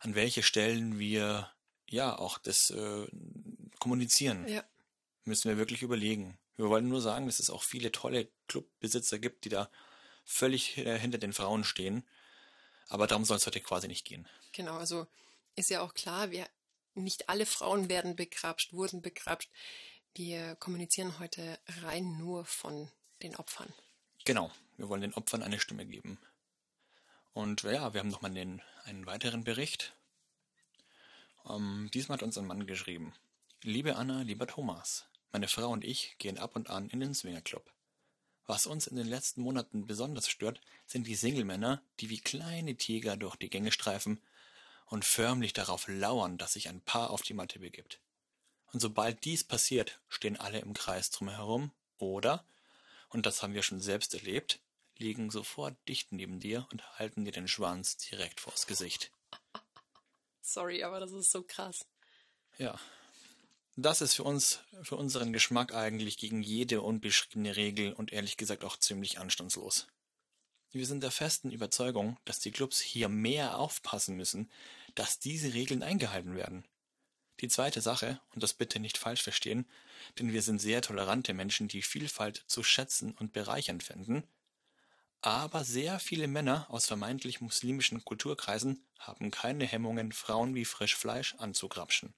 an 0.00 0.14
welche 0.14 0.42
Stellen 0.42 0.98
wir 0.98 1.50
ja 1.88 2.18
auch 2.18 2.38
das 2.38 2.70
äh, 2.70 3.06
kommunizieren. 3.78 4.46
Ja, 4.48 4.64
Müssen 5.24 5.50
wir 5.50 5.58
wirklich 5.58 5.82
überlegen. 5.82 6.38
Wir 6.56 6.68
wollen 6.68 6.88
nur 6.88 7.00
sagen, 7.00 7.26
dass 7.26 7.38
es 7.38 7.50
auch 7.50 7.62
viele 7.62 7.92
tolle 7.92 8.28
Clubbesitzer 8.48 9.18
gibt, 9.18 9.44
die 9.44 9.50
da 9.50 9.70
völlig 10.28 10.76
äh, 10.76 10.98
hinter 10.98 11.18
den 11.18 11.32
Frauen 11.32 11.64
stehen. 11.64 12.06
Aber 12.88 13.06
darum 13.06 13.24
soll 13.24 13.38
es 13.38 13.46
heute 13.46 13.60
quasi 13.60 13.88
nicht 13.88 14.04
gehen. 14.04 14.28
genau. 14.52 14.76
Also 14.76 15.06
ist 15.56 15.70
ja 15.70 15.80
auch 15.80 15.94
klar, 15.94 16.30
wir, 16.30 16.46
nicht 16.94 17.28
alle 17.28 17.46
Frauen 17.46 17.88
werden 17.88 18.14
begrapscht, 18.14 18.72
wurden 18.72 19.02
begrapscht. 19.02 19.50
Wir 20.14 20.54
kommunizieren 20.56 21.18
heute 21.18 21.58
rein 21.82 22.16
nur 22.18 22.44
von 22.44 22.90
den 23.22 23.36
Opfern. 23.36 23.72
Genau, 24.24 24.50
wir 24.76 24.88
wollen 24.88 25.00
den 25.00 25.14
Opfern 25.14 25.42
eine 25.42 25.58
Stimme 25.58 25.86
geben. 25.86 26.18
Und 27.32 27.62
ja, 27.62 27.92
wir 27.92 28.00
haben 28.00 28.08
nochmal 28.08 28.32
den, 28.32 28.62
einen 28.84 29.06
weiteren 29.06 29.44
Bericht. 29.44 29.94
Ähm, 31.48 31.90
diesmal 31.94 32.18
hat 32.18 32.22
uns 32.22 32.36
ein 32.38 32.46
Mann 32.46 32.66
geschrieben. 32.66 33.14
Liebe 33.62 33.96
Anna, 33.96 34.22
lieber 34.22 34.46
Thomas, 34.46 35.06
meine 35.32 35.48
Frau 35.48 35.70
und 35.70 35.84
ich 35.84 36.16
gehen 36.18 36.38
ab 36.38 36.56
und 36.56 36.70
an 36.70 36.88
in 36.90 37.00
den 37.00 37.14
Swingerclub. 37.14 37.72
Was 38.48 38.66
uns 38.66 38.86
in 38.86 38.96
den 38.96 39.06
letzten 39.06 39.42
Monaten 39.42 39.86
besonders 39.86 40.26
stört, 40.26 40.62
sind 40.86 41.06
die 41.06 41.16
Single-Männer, 41.16 41.82
die 42.00 42.08
wie 42.08 42.18
kleine 42.18 42.76
Tiger 42.76 43.18
durch 43.18 43.36
die 43.36 43.50
Gänge 43.50 43.70
streifen 43.70 44.22
und 44.86 45.04
förmlich 45.04 45.52
darauf 45.52 45.86
lauern, 45.86 46.38
dass 46.38 46.54
sich 46.54 46.70
ein 46.70 46.80
Paar 46.80 47.10
auf 47.10 47.20
die 47.20 47.34
Matte 47.34 47.58
begibt. 47.58 48.00
Und 48.72 48.80
sobald 48.80 49.22
dies 49.26 49.44
passiert, 49.44 50.00
stehen 50.08 50.38
alle 50.38 50.60
im 50.60 50.72
Kreis 50.72 51.10
drumherum 51.10 51.72
oder, 51.98 52.42
und 53.10 53.26
das 53.26 53.42
haben 53.42 53.52
wir 53.52 53.62
schon 53.62 53.80
selbst 53.80 54.14
erlebt, 54.14 54.60
liegen 54.96 55.30
sofort 55.30 55.76
dicht 55.86 56.12
neben 56.12 56.40
dir 56.40 56.66
und 56.72 56.98
halten 56.98 57.26
dir 57.26 57.32
den 57.32 57.48
Schwanz 57.48 57.98
direkt 57.98 58.40
vors 58.40 58.66
Gesicht. 58.66 59.12
Sorry, 60.40 60.82
aber 60.82 61.00
das 61.00 61.12
ist 61.12 61.32
so 61.32 61.42
krass. 61.42 61.84
Ja. 62.56 62.80
Das 63.80 64.00
ist 64.00 64.14
für 64.14 64.24
uns, 64.24 64.58
für 64.82 64.96
unseren 64.96 65.32
Geschmack 65.32 65.72
eigentlich 65.72 66.18
gegen 66.18 66.42
jede 66.42 66.82
unbeschriebene 66.82 67.54
Regel 67.54 67.92
und 67.92 68.12
ehrlich 68.12 68.36
gesagt 68.36 68.64
auch 68.64 68.76
ziemlich 68.76 69.20
anstandslos. 69.20 69.86
Wir 70.72 70.84
sind 70.84 71.00
der 71.00 71.12
festen 71.12 71.52
Überzeugung, 71.52 72.18
dass 72.24 72.40
die 72.40 72.50
Clubs 72.50 72.80
hier 72.80 73.08
mehr 73.08 73.56
aufpassen 73.56 74.16
müssen, 74.16 74.50
dass 74.96 75.20
diese 75.20 75.54
Regeln 75.54 75.84
eingehalten 75.84 76.34
werden. 76.34 76.64
Die 77.38 77.46
zweite 77.46 77.80
Sache, 77.80 78.20
und 78.34 78.42
das 78.42 78.52
bitte 78.52 78.80
nicht 78.80 78.98
falsch 78.98 79.22
verstehen, 79.22 79.64
denn 80.18 80.32
wir 80.32 80.42
sind 80.42 80.58
sehr 80.58 80.82
tolerante 80.82 81.32
Menschen, 81.32 81.68
die 81.68 81.82
Vielfalt 81.82 82.42
zu 82.48 82.64
schätzen 82.64 83.12
und 83.12 83.32
bereichernd 83.32 83.84
finden, 83.84 84.24
aber 85.20 85.62
sehr 85.62 86.00
viele 86.00 86.26
Männer 86.26 86.66
aus 86.68 86.86
vermeintlich 86.86 87.40
muslimischen 87.40 88.04
Kulturkreisen 88.04 88.84
haben 88.98 89.30
keine 89.30 89.66
Hemmungen, 89.66 90.10
Frauen 90.10 90.56
wie 90.56 90.64
Frischfleisch 90.64 91.36
anzugrapschen. 91.36 92.12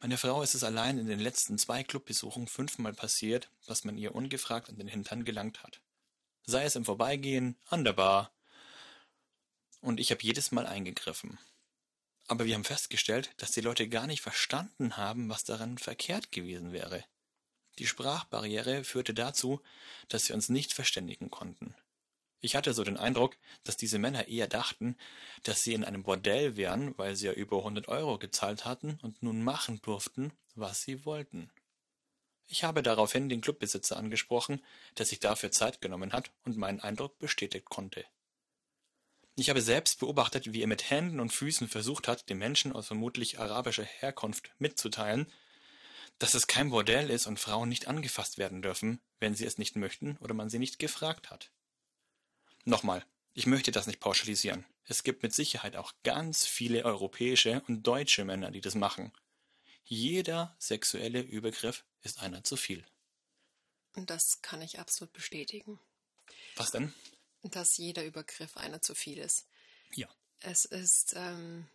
Meine 0.00 0.18
Frau 0.18 0.42
ist 0.42 0.54
es 0.54 0.64
allein 0.64 0.98
in 0.98 1.06
den 1.06 1.20
letzten 1.20 1.58
zwei 1.58 1.82
Clubbesuchen 1.82 2.46
fünfmal 2.46 2.92
passiert, 2.92 3.50
dass 3.66 3.84
man 3.84 3.96
ihr 3.96 4.14
ungefragt 4.14 4.68
an 4.68 4.76
den 4.76 4.88
Hintern 4.88 5.24
gelangt 5.24 5.62
hat. 5.62 5.80
Sei 6.46 6.64
es 6.64 6.76
im 6.76 6.84
Vorbeigehen, 6.84 7.56
an 7.66 7.84
der 7.84 7.94
Bar. 7.94 8.30
Und 9.80 10.00
ich 10.00 10.10
habe 10.10 10.22
jedes 10.22 10.52
Mal 10.52 10.66
eingegriffen. 10.66 11.38
Aber 12.26 12.44
wir 12.44 12.54
haben 12.54 12.64
festgestellt, 12.64 13.32
dass 13.36 13.52
die 13.52 13.60
Leute 13.60 13.88
gar 13.88 14.06
nicht 14.06 14.22
verstanden 14.22 14.96
haben, 14.96 15.28
was 15.28 15.44
daran 15.44 15.78
verkehrt 15.78 16.32
gewesen 16.32 16.72
wäre. 16.72 17.04
Die 17.78 17.86
Sprachbarriere 17.86 18.84
führte 18.84 19.14
dazu, 19.14 19.60
dass 20.08 20.28
wir 20.28 20.36
uns 20.36 20.48
nicht 20.48 20.72
verständigen 20.72 21.30
konnten. 21.30 21.74
Ich 22.44 22.56
hatte 22.56 22.74
so 22.74 22.84
den 22.84 22.98
Eindruck, 22.98 23.38
dass 23.62 23.78
diese 23.78 23.98
Männer 23.98 24.28
eher 24.28 24.46
dachten, 24.46 24.98
dass 25.44 25.62
sie 25.62 25.72
in 25.72 25.82
einem 25.82 26.02
Bordell 26.02 26.58
wären, 26.58 26.92
weil 26.98 27.16
sie 27.16 27.24
ja 27.24 27.32
über 27.32 27.56
100 27.56 27.88
Euro 27.88 28.18
gezahlt 28.18 28.66
hatten 28.66 28.98
und 29.00 29.22
nun 29.22 29.42
machen 29.42 29.80
durften, 29.80 30.30
was 30.54 30.82
sie 30.82 31.06
wollten. 31.06 31.50
Ich 32.46 32.62
habe 32.62 32.82
daraufhin 32.82 33.30
den 33.30 33.40
Clubbesitzer 33.40 33.96
angesprochen, 33.96 34.62
der 34.98 35.06
sich 35.06 35.20
dafür 35.20 35.52
Zeit 35.52 35.80
genommen 35.80 36.12
hat 36.12 36.32
und 36.44 36.58
meinen 36.58 36.80
Eindruck 36.80 37.18
bestätigt 37.18 37.70
konnte. 37.70 38.04
Ich 39.36 39.48
habe 39.48 39.62
selbst 39.62 40.00
beobachtet, 40.00 40.52
wie 40.52 40.60
er 40.60 40.68
mit 40.68 40.90
Händen 40.90 41.20
und 41.20 41.32
Füßen 41.32 41.66
versucht 41.66 42.08
hat, 42.08 42.28
den 42.28 42.36
Menschen 42.36 42.74
aus 42.74 42.88
vermutlich 42.88 43.38
arabischer 43.38 43.84
Herkunft 43.84 44.50
mitzuteilen, 44.58 45.32
dass 46.18 46.34
es 46.34 46.46
kein 46.46 46.68
Bordell 46.68 47.08
ist 47.08 47.26
und 47.26 47.40
Frauen 47.40 47.70
nicht 47.70 47.88
angefasst 47.88 48.36
werden 48.36 48.60
dürfen, 48.60 49.00
wenn 49.18 49.34
sie 49.34 49.46
es 49.46 49.56
nicht 49.56 49.76
möchten 49.76 50.18
oder 50.18 50.34
man 50.34 50.50
sie 50.50 50.58
nicht 50.58 50.78
gefragt 50.78 51.30
hat. 51.30 51.50
Nochmal, 52.64 53.04
ich 53.32 53.46
möchte 53.46 53.72
das 53.72 53.86
nicht 53.86 54.00
pauschalisieren. 54.00 54.64
Es 54.84 55.02
gibt 55.02 55.22
mit 55.22 55.34
Sicherheit 55.34 55.76
auch 55.76 55.92
ganz 56.02 56.46
viele 56.46 56.84
europäische 56.84 57.62
und 57.68 57.82
deutsche 57.82 58.24
Männer, 58.24 58.50
die 58.50 58.60
das 58.60 58.74
machen. 58.74 59.12
Jeder 59.84 60.56
sexuelle 60.58 61.20
Übergriff 61.20 61.84
ist 62.02 62.20
einer 62.20 62.42
zu 62.44 62.56
viel. 62.56 62.84
Und 63.94 64.10
das 64.10 64.42
kann 64.42 64.62
ich 64.62 64.78
absolut 64.78 65.12
bestätigen. 65.12 65.78
Was 66.56 66.70
denn? 66.70 66.92
Dass 67.42 67.76
jeder 67.76 68.04
Übergriff 68.04 68.56
einer 68.56 68.80
zu 68.80 68.94
viel 68.94 69.18
ist. 69.18 69.46
Ja. 69.94 70.08
Es 70.40 70.64
ist 70.64 71.14
ähm, 71.16 71.68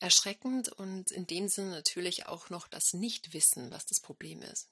erschreckend 0.00 0.68
und 0.70 1.10
in 1.10 1.26
dem 1.26 1.48
Sinne 1.48 1.70
natürlich 1.70 2.26
auch 2.26 2.50
noch 2.50 2.68
das 2.68 2.94
Nichtwissen, 2.94 3.70
was 3.70 3.86
das 3.86 4.00
Problem 4.00 4.42
ist. 4.42 4.68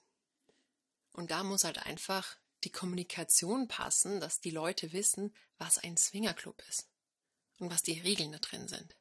Und 1.12 1.31
da 1.31 1.45
muss 1.45 1.64
halt 1.64 1.79
einfach 1.79 2.37
die 2.64 2.70
Kommunikation 2.70 3.68
passen, 3.68 4.20
dass 4.20 4.40
die 4.40 4.51
Leute 4.51 4.92
wissen, 4.92 5.35
was 5.59 5.79
ein 5.79 5.96
Swingerclub 5.96 6.62
ist 6.68 6.88
und 7.59 7.70
was 7.70 7.83
die 7.83 8.01
Regeln 8.01 8.33
da 8.33 8.38
drin 8.38 8.68
sind. 8.68 8.96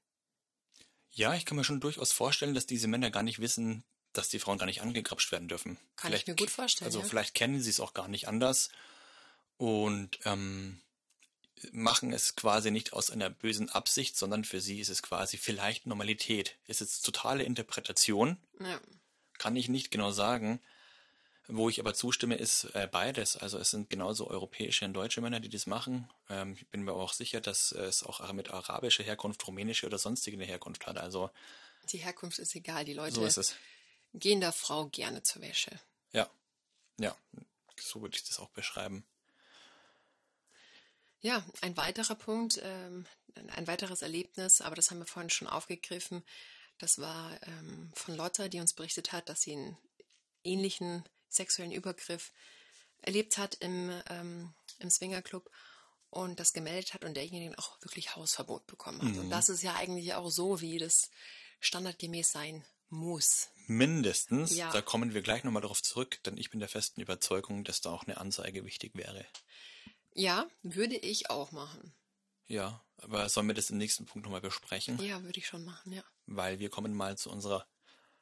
Ja, 1.12 1.34
ich 1.34 1.46
kann 1.46 1.58
mir 1.58 1.64
schon 1.64 1.80
durchaus 1.80 2.12
vorstellen, 2.12 2.54
dass 2.54 2.66
diese 2.66 2.88
Männer 2.88 3.12
gar 3.12 3.24
nicht 3.24 3.40
wissen, 3.40 3.84
dass 4.14 4.30
die 4.30 4.40
Frauen 4.40 4.58
gar 4.58 4.66
nicht 4.66 4.82
angegrapscht 4.82 5.32
werden 5.32 5.48
dürfen. 5.48 5.78
Kann 5.96 6.12
vielleicht, 6.12 6.24
ich 6.24 6.28
mir 6.28 6.36
gut 6.36 6.50
vorstellen. 6.50 6.88
Also 6.88 7.00
ja. 7.00 7.06
vielleicht 7.06 7.34
kennen 7.34 7.62
sie 7.62 7.70
es 7.70 7.80
auch 7.80 7.94
gar 7.94 8.08
nicht 8.08 8.28
anders 8.28 8.70
und 9.58 10.20
ähm, 10.26 10.82
machen 11.72 12.14
es 12.14 12.36
quasi 12.36 12.72
nicht 12.72 12.94
aus 12.94 13.12
einer 13.12 13.30
bösen 13.30 13.70
Absicht, 13.70 14.18
sondern 14.18 14.46
für 14.46 14.62
sie 14.62 14.80
ist 14.80 14.90
es 14.90 15.04
quasi 15.04 15.38
vielleicht 15.38 15.86
Normalität. 15.86 16.58
Es 16.68 16.82
ist 16.82 17.02
totale 17.02 17.44
Interpretation. 17.44 18.38
Ja. 18.60 18.80
Kann 19.38 19.56
ich 19.56 19.70
nicht 19.70 19.92
genau 19.92 20.12
sagen. 20.12 20.62
Wo 21.52 21.68
ich 21.68 21.80
aber 21.80 21.96
zustimme, 21.96 22.36
ist 22.36 22.66
äh, 22.76 22.88
beides. 22.92 23.36
Also 23.36 23.58
es 23.58 23.72
sind 23.72 23.90
genauso 23.90 24.30
europäische 24.30 24.86
und 24.86 24.94
deutsche 24.94 25.20
Männer, 25.20 25.40
die 25.40 25.50
das 25.50 25.66
machen. 25.66 26.08
Ähm, 26.30 26.54
ich 26.54 26.68
bin 26.68 26.84
mir 26.84 26.94
auch 26.94 27.12
sicher, 27.12 27.42
dass 27.42 27.72
es 27.72 28.04
auch 28.04 28.32
mit 28.34 28.52
arabischer 28.52 29.04
Herkunft, 29.04 29.48
rumänische 29.48 29.88
oder 29.88 29.98
sonstige 29.98 30.44
Herkunft 30.44 30.86
hat. 30.86 31.00
Also 31.00 31.32
die 31.92 31.98
Herkunft 31.98 32.38
ist 32.38 32.54
egal. 32.54 32.86
Die 32.86 32.94
Leute 32.94 33.32
so 33.32 33.42
gehen 34.14 34.42
der 34.42 34.52
Frau 34.52 34.88
gerne 34.90 35.24
zur 35.24 35.42
Wäsche. 35.42 35.72
Ja, 36.12 36.30
ja, 37.00 37.16
so 37.80 38.02
würde 38.02 38.16
ich 38.16 38.24
das 38.24 38.38
auch 38.38 38.50
beschreiben. 38.50 39.04
Ja, 41.22 41.44
ein 41.62 41.76
weiterer 41.78 42.16
Punkt, 42.16 42.60
ähm, 42.64 43.08
ein 43.56 43.66
weiteres 43.66 44.04
Erlebnis, 44.04 44.62
aber 44.62 44.76
das 44.76 44.92
haben 44.92 45.00
wir 45.00 45.06
vorhin 45.06 45.32
schon 45.32 45.48
aufgegriffen. 45.48 46.24
Das 46.78 47.00
war 47.00 47.40
ähm, 47.44 47.92
von 47.96 48.16
Lotta, 48.16 48.50
die 48.50 48.60
uns 48.60 48.74
berichtet 48.74 49.12
hat, 49.12 49.30
dass 49.30 49.42
sie 49.42 49.54
einen 49.54 49.78
ähnlichen 50.44 51.04
sexuellen 51.30 51.72
Übergriff 51.72 52.32
erlebt 53.02 53.38
hat 53.38 53.56
im, 53.56 53.92
ähm, 54.10 54.54
im 54.80 54.90
Swingerclub 54.90 55.50
und 56.10 56.40
das 56.40 56.54
gemeldet 56.54 56.94
hat 56.94 57.06
und 57.06 57.16
derjenige 57.16 57.58
auch 57.58 57.82
wirklich 57.82 58.16
Hausverbot 58.16 58.66
bekommen 58.68 59.02
hat. 59.02 59.10
Mhm. 59.10 59.20
Und 59.20 59.30
das 59.30 59.50
ist 59.50 59.62
ja 59.62 59.76
eigentlich 59.76 60.14
auch 60.16 60.30
so, 60.30 60.62
wie 60.62 60.78
das 60.78 61.10
standardgemäß 61.60 62.32
sein 62.32 62.66
muss. 62.90 63.50
Mindestens. 63.68 64.56
Ja. 64.56 64.72
Da 64.72 64.82
kommen 64.82 65.14
wir 65.14 65.22
gleich 65.22 65.44
nochmal 65.44 65.62
darauf 65.62 65.84
zurück, 65.84 66.20
denn 66.24 66.38
ich 66.38 66.50
bin 66.50 66.60
der 66.60 66.70
festen 66.70 67.02
Überzeugung, 67.02 67.64
dass 67.64 67.82
da 67.82 67.92
auch 67.92 68.04
eine 68.04 68.18
Anzeige 68.18 68.66
wichtig 68.66 68.96
wäre. 68.96 69.26
Ja, 70.14 70.48
würde 70.64 70.98
ich 70.98 71.30
auch 71.30 71.52
machen. 71.52 71.94
Ja, 72.48 72.84
aber 72.98 73.30
sollen 73.30 73.48
wir 73.48 73.54
das 73.54 73.70
im 73.70 73.78
nächsten 73.78 74.08
Punkt 74.08 74.26
nochmal 74.26 74.42
besprechen? 74.42 75.00
Ja, 75.00 75.22
würde 75.22 75.38
ich 75.38 75.46
schon 75.46 75.64
machen, 75.64 75.94
ja. 75.94 76.04
Weil 76.26 76.58
wir 76.58 76.72
kommen 76.72 76.96
mal 76.96 77.16
zu 77.16 77.30
unserer 77.30 77.68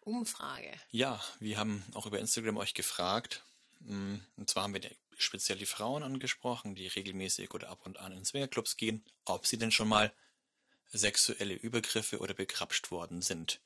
Umfrage. 0.07 0.71
Ja, 0.91 1.21
wir 1.39 1.57
haben 1.57 1.83
auch 1.93 2.05
über 2.05 2.19
Instagram 2.19 2.57
euch 2.57 2.73
gefragt. 2.73 3.43
Mm, 3.81 4.15
und 4.37 4.49
zwar 4.49 4.63
haben 4.63 4.73
wir 4.73 4.81
speziell 5.17 5.57
die 5.57 5.65
Frauen 5.65 6.01
angesprochen, 6.01 6.75
die 6.75 6.87
regelmäßig 6.87 7.53
oder 7.53 7.69
ab 7.69 7.85
und 7.85 7.99
an 7.99 8.13
in 8.13 8.23
Swingerclubs 8.23 8.77
gehen, 8.77 9.03
ob 9.25 9.45
sie 9.45 9.57
denn 9.57 9.71
schon 9.71 9.89
mal 9.89 10.13
sexuelle 10.93 11.53
Übergriffe 11.53 12.19
oder 12.19 12.33
begrapscht 12.33 12.89
worden 12.89 13.21
sind. 13.21 13.59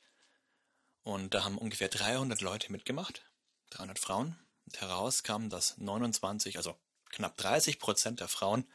Und 1.03 1.33
da 1.33 1.43
haben 1.43 1.57
ungefähr 1.57 1.89
300 1.89 2.41
Leute 2.41 2.71
mitgemacht, 2.71 3.23
300 3.71 3.99
Frauen. 3.99 4.37
Und 4.65 4.81
heraus 4.81 5.23
kam, 5.23 5.49
dass 5.49 5.77
29, 5.77 6.57
also 6.57 6.75
knapp 7.09 7.37
30 7.37 7.79
Prozent 7.79 8.19
der 8.19 8.27
Frauen 8.27 8.65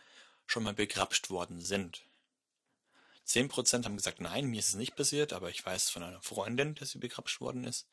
schon 0.47 0.63
mal 0.63 0.75
begrapscht 0.75 1.31
worden 1.31 1.61
sind. 1.61 2.06
10% 3.27 3.85
haben 3.85 3.97
gesagt, 3.97 4.21
nein, 4.21 4.47
mir 4.47 4.61
ist 4.61 4.69
es 4.69 4.75
nicht 4.75 4.95
passiert, 4.95 5.33
aber 5.33 5.51
ich 5.51 5.65
weiß 5.65 5.91
von 5.91 6.03
einer 6.03 6.23
Freundin, 6.23 6.75
dass 6.77 6.91
sie 6.91 6.99
begrapscht 6.99 7.41
worden 7.41 7.65
ist. 7.65 7.87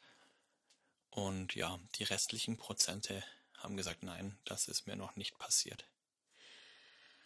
Und 1.09 1.55
ja, 1.55 1.79
die 1.95 2.03
restlichen 2.03 2.57
Prozente 2.57 3.23
haben 3.57 3.77
gesagt, 3.77 4.03
nein, 4.03 4.37
das 4.45 4.67
ist 4.67 4.87
mir 4.87 4.95
noch 4.95 5.15
nicht 5.15 5.37
passiert. 5.37 5.85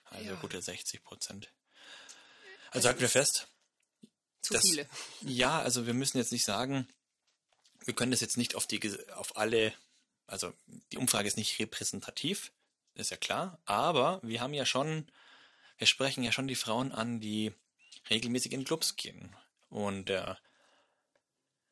Also 0.06 0.30
ja. 0.30 0.36
gute 0.36 0.62
60 0.62 1.04
Prozent. 1.04 1.52
Also 2.72 2.88
halten 2.88 3.02
wir 3.02 3.10
fest. 3.10 3.48
Zu 4.41 4.54
dass, 4.54 4.63
viele. 4.63 4.88
Ja, 5.22 5.60
also 5.60 5.86
wir 5.86 5.93
müssen 5.93 6.17
jetzt 6.17 6.32
nicht 6.32 6.46
sagen, 6.46 6.88
wir 7.86 7.93
können 7.93 8.12
das 8.12 8.22
jetzt 8.22 8.38
nicht 8.38 8.56
auf 8.56 8.67
die, 8.67 8.82
auf 9.13 9.38
alle, 9.38 9.74
also 10.28 10.54
die 10.91 10.98
Umfrage 10.98 11.28
ist 11.28 11.38
nicht 11.38 11.60
repräsentativ, 11.60 12.52
ist 12.93 13.12
ja 13.12 13.17
klar, 13.17 13.60
aber 13.65 14.20
wir 14.24 14.41
haben 14.41 14.54
ja 14.54 14.65
schon, 14.65 15.10
wir 15.78 15.88
sprechen 15.88 16.24
ja 16.24 16.32
schon 16.32 16.48
die 16.48 16.56
Frauen 16.56 16.91
an, 16.91 17.20
die 17.20 17.54
regelmäßig 18.10 18.54
in 18.54 18.63
Clubs 18.63 18.96
gehen. 18.96 19.36
Und 19.70 20.10
äh, 20.10 20.36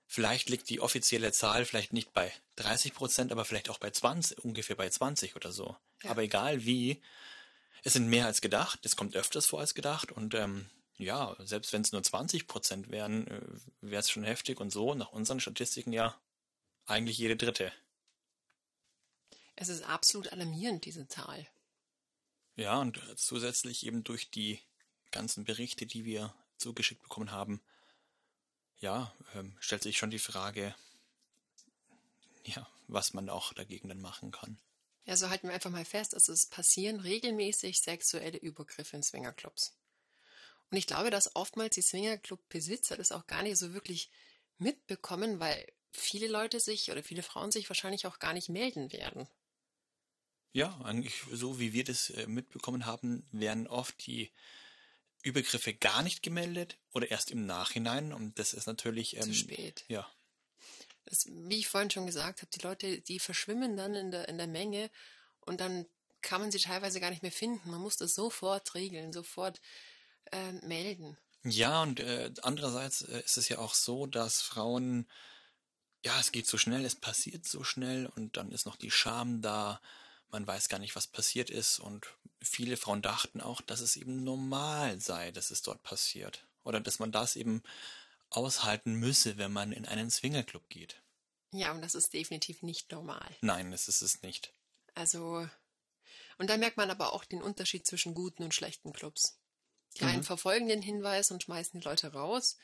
vielleicht 0.08 0.50
liegt 0.50 0.70
die 0.70 0.82
offizielle 0.82 1.32
Zahl 1.32 1.66
vielleicht 1.66 1.94
nicht 1.94 2.14
bei 2.14 2.32
30 2.58 2.94
Prozent, 2.94 3.32
aber 3.32 3.46
vielleicht 3.46 3.70
auch 3.70 3.80
bei 3.80 3.92
20, 3.92 4.44
ungefähr 4.44 4.76
bei 4.76 4.90
20 4.90 5.36
oder 5.36 5.52
so. 5.52 5.76
Ja. 6.04 6.12
Aber 6.12 6.24
egal 6.24 6.66
wie, 6.66 7.02
es 7.84 7.94
sind 7.94 8.08
mehr 8.08 8.26
als 8.26 8.42
gedacht, 8.42 8.80
es 8.84 8.96
kommt 8.96 9.16
öfters 9.16 9.46
vor 9.46 9.60
als 9.60 9.76
gedacht 9.76 10.12
und 10.12 10.34
ähm, 10.34 10.70
ja, 10.98 11.36
selbst 11.40 11.74
wenn 11.74 11.82
es 11.82 11.92
nur 11.92 12.04
20 12.04 12.48
Prozent 12.48 12.90
wären, 12.90 13.28
äh, 13.28 13.42
wäre 13.82 14.00
es 14.00 14.10
schon 14.10 14.24
heftig 14.24 14.60
und 14.60 14.72
so, 14.72 14.94
nach 14.96 15.12
unseren 15.12 15.40
Statistiken 15.40 15.94
ja 15.94 16.20
eigentlich 16.86 17.18
jede 17.18 17.36
dritte. 17.36 17.72
Es 19.56 19.70
ist 19.70 19.84
absolut 19.84 20.32
alarmierend, 20.32 20.86
diese 20.86 21.08
Zahl. 21.08 21.48
Ja, 22.56 22.80
und 22.80 23.02
zusätzlich 23.18 23.86
eben 23.86 24.04
durch 24.04 24.30
die 24.30 24.60
ganzen 25.16 25.46
Berichte, 25.46 25.86
die 25.86 26.06
wir 26.06 26.36
zugeschickt 26.58 27.02
bekommen 27.02 27.32
haben, 27.32 27.62
ja, 28.80 29.14
ähm, 29.34 29.56
stellt 29.60 29.82
sich 29.82 29.98
schon 29.98 30.12
die 30.12 30.20
Frage, 30.20 30.76
ja, 32.44 32.68
was 32.88 33.14
man 33.14 33.30
auch 33.30 33.54
dagegen 33.54 33.88
dann 33.88 34.02
machen 34.02 34.32
kann. 34.32 34.60
Ja, 35.06 35.16
so 35.16 35.30
halten 35.30 35.48
wir 35.48 35.56
einfach 35.56 35.72
mal 35.72 35.86
fest, 35.86 36.14
dass 36.14 36.28
es 36.28 36.46
passieren 36.46 37.00
regelmäßig 37.00 37.80
sexuelle 37.80 38.38
Übergriffe 38.38 38.98
in 38.98 39.04
Swingerclubs. 39.04 39.78
Und 40.72 40.78
ich 40.78 40.88
glaube, 40.88 41.12
dass 41.12 41.36
oftmals 41.36 41.76
die 41.76 41.82
Swingerclub-Besitzer 41.82 42.98
das 42.98 43.12
auch 43.12 43.28
gar 43.28 43.44
nicht 43.44 43.58
so 43.58 43.74
wirklich 43.74 44.10
mitbekommen, 44.58 45.40
weil 45.40 45.66
viele 45.92 46.28
Leute 46.28 46.60
sich 46.60 46.92
oder 46.92 47.04
viele 47.04 47.24
Frauen 47.24 47.52
sich 47.52 47.70
wahrscheinlich 47.70 48.06
auch 48.08 48.20
gar 48.20 48.34
nicht 48.34 48.50
melden 48.50 48.92
werden. 48.92 49.28
Ja, 50.52 50.80
eigentlich 50.84 51.22
so 51.32 51.60
wie 51.60 51.74
wir 51.74 51.84
das 51.84 52.10
äh, 52.10 52.28
mitbekommen 52.28 52.86
haben, 52.86 53.28
werden 53.32 53.68
oft 53.68 54.06
die 54.08 54.32
Übergriffe 55.26 55.74
gar 55.74 56.04
nicht 56.04 56.24
gemeldet 56.24 56.78
oder 56.94 57.10
erst 57.10 57.32
im 57.32 57.46
Nachhinein 57.46 58.14
und 58.14 58.38
das 58.40 58.54
ist 58.54 58.68
natürlich 58.68 59.18
ähm, 59.18 59.24
zu 59.24 59.34
spät. 59.34 59.86
Ja. 59.88 60.10
Das, 61.06 61.26
wie 61.28 61.58
ich 61.58 61.68
vorhin 61.68 61.92
schon 61.92 62.06
gesagt 62.06 62.42
habe, 62.42 62.52
die 62.52 62.62
Leute, 62.62 63.02
die 63.02 63.20
verschwimmen 63.20 63.78
dann 63.78 63.96
in 63.96 64.12
der 64.12 64.28
in 64.30 64.38
der 64.38 64.48
Menge 64.48 64.90
und 65.42 65.60
dann 65.62 65.86
kann 66.22 66.42
man 66.42 66.52
sie 66.52 66.60
teilweise 66.60 67.00
gar 67.00 67.12
nicht 67.12 67.22
mehr 67.22 67.32
finden. 67.32 67.70
Man 67.70 67.82
muss 67.82 67.98
das 67.98 68.16
sofort 68.16 68.74
regeln, 68.74 69.14
sofort 69.14 69.62
äh, 70.32 70.54
melden. 70.66 71.18
Ja, 71.44 71.84
und 71.84 72.00
äh, 72.00 72.32
andererseits 72.42 73.02
äh, 73.04 73.22
ist 73.24 73.38
es 73.38 73.50
ja 73.50 73.60
auch 73.60 73.76
so, 73.76 74.08
dass 74.08 74.42
Frauen 74.42 75.08
ja, 76.06 76.20
es 76.20 76.32
geht 76.32 76.46
so 76.46 76.58
schnell, 76.58 76.86
es 76.86 76.96
passiert 76.96 77.48
so 77.48 77.64
schnell 77.64 78.06
und 78.16 78.38
dann 78.38 78.52
ist 78.52 78.68
noch 78.68 78.76
die 78.76 78.92
Scham 78.92 79.42
da. 79.42 79.82
Man 80.32 80.46
weiß 80.46 80.70
gar 80.70 80.80
nicht, 80.80 80.96
was 80.96 81.08
passiert 81.08 81.50
ist 81.50 81.80
und 81.80 82.08
viele 82.42 82.78
Frauen 82.78 83.02
dachten 83.02 83.42
auch, 83.42 83.62
dass 83.62 83.80
es 83.80 83.96
eben 83.96 84.24
normal 84.24 85.00
sei, 85.00 85.32
dass 85.32 85.52
es 85.52 85.62
dort 85.62 85.82
passiert 85.84 86.46
oder 86.64 86.80
dass 86.80 87.00
man 87.00 87.12
das 87.12 87.36
eben 87.36 87.64
aushalten 88.30 88.96
müsse, 88.96 89.38
wenn 89.38 89.52
man 89.54 89.72
in 89.72 89.86
einen 89.86 90.10
Swingerclub 90.12 90.68
geht. 90.70 91.02
Ja, 91.52 91.72
und 91.72 91.82
das 91.82 91.96
ist 91.96 92.14
definitiv 92.14 92.64
nicht 92.64 92.92
normal. 92.92 93.26
Nein, 93.42 93.72
das 93.72 93.88
ist 93.88 94.02
es 94.02 94.22
nicht. 94.24 94.52
Also, 94.94 95.48
und 96.38 96.50
da 96.50 96.58
merkt 96.58 96.78
man 96.78 96.92
aber 96.92 97.14
auch 97.14 97.24
den 97.24 97.42
Unterschied 97.42 97.88
zwischen 97.88 98.14
guten 98.14 98.44
und 98.44 98.54
schlechten 98.54 98.92
Clubs. 98.92 99.38
Die 99.98 100.04
Mhm. 100.04 100.10
einen 100.10 100.24
verfolgen 100.24 100.68
den 100.68 100.82
Hinweis 100.82 101.32
und 101.32 101.44
schmeißen 101.44 101.80
die 101.80 101.86
Leute 101.86 102.12
raus 102.12 102.58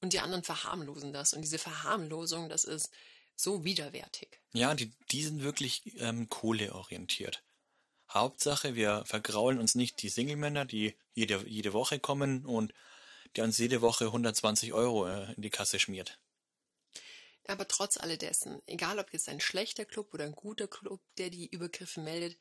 und 0.00 0.12
die 0.12 0.20
anderen 0.20 0.42
verharmlosen 0.42 1.12
das. 1.12 1.34
Und 1.34 1.42
diese 1.42 1.58
Verharmlosung, 1.58 2.48
das 2.48 2.64
ist 2.64 2.90
so 3.36 3.64
widerwärtig. 3.64 4.40
Ja, 4.52 4.74
die, 4.74 4.92
die 5.10 5.24
sind 5.24 5.42
wirklich 5.42 5.98
ähm, 6.00 6.28
kohleorientiert. 6.28 7.42
Hauptsache, 8.10 8.74
wir 8.74 9.04
vergraulen 9.06 9.58
uns 9.58 9.74
nicht 9.74 10.02
die 10.02 10.08
Single-Männer, 10.10 10.64
die 10.66 10.96
jede, 11.14 11.46
jede 11.48 11.72
Woche 11.72 11.98
kommen 11.98 12.44
und 12.44 12.74
der 13.36 13.44
uns 13.44 13.56
jede 13.58 13.80
Woche 13.80 14.06
120 14.06 14.72
Euro 14.74 15.08
äh, 15.08 15.32
in 15.32 15.42
die 15.42 15.50
Kasse 15.50 15.78
schmiert. 15.78 16.18
Aber 17.48 17.66
trotz 17.66 17.96
alledessen, 17.96 18.60
egal 18.66 18.98
ob 18.98 19.12
jetzt 19.12 19.28
ein 19.28 19.40
schlechter 19.40 19.84
Club 19.84 20.12
oder 20.14 20.24
ein 20.24 20.32
guter 20.34 20.68
Club, 20.68 21.02
der 21.18 21.30
die 21.30 21.48
Übergriffe 21.48 22.00
meldet, 22.00 22.38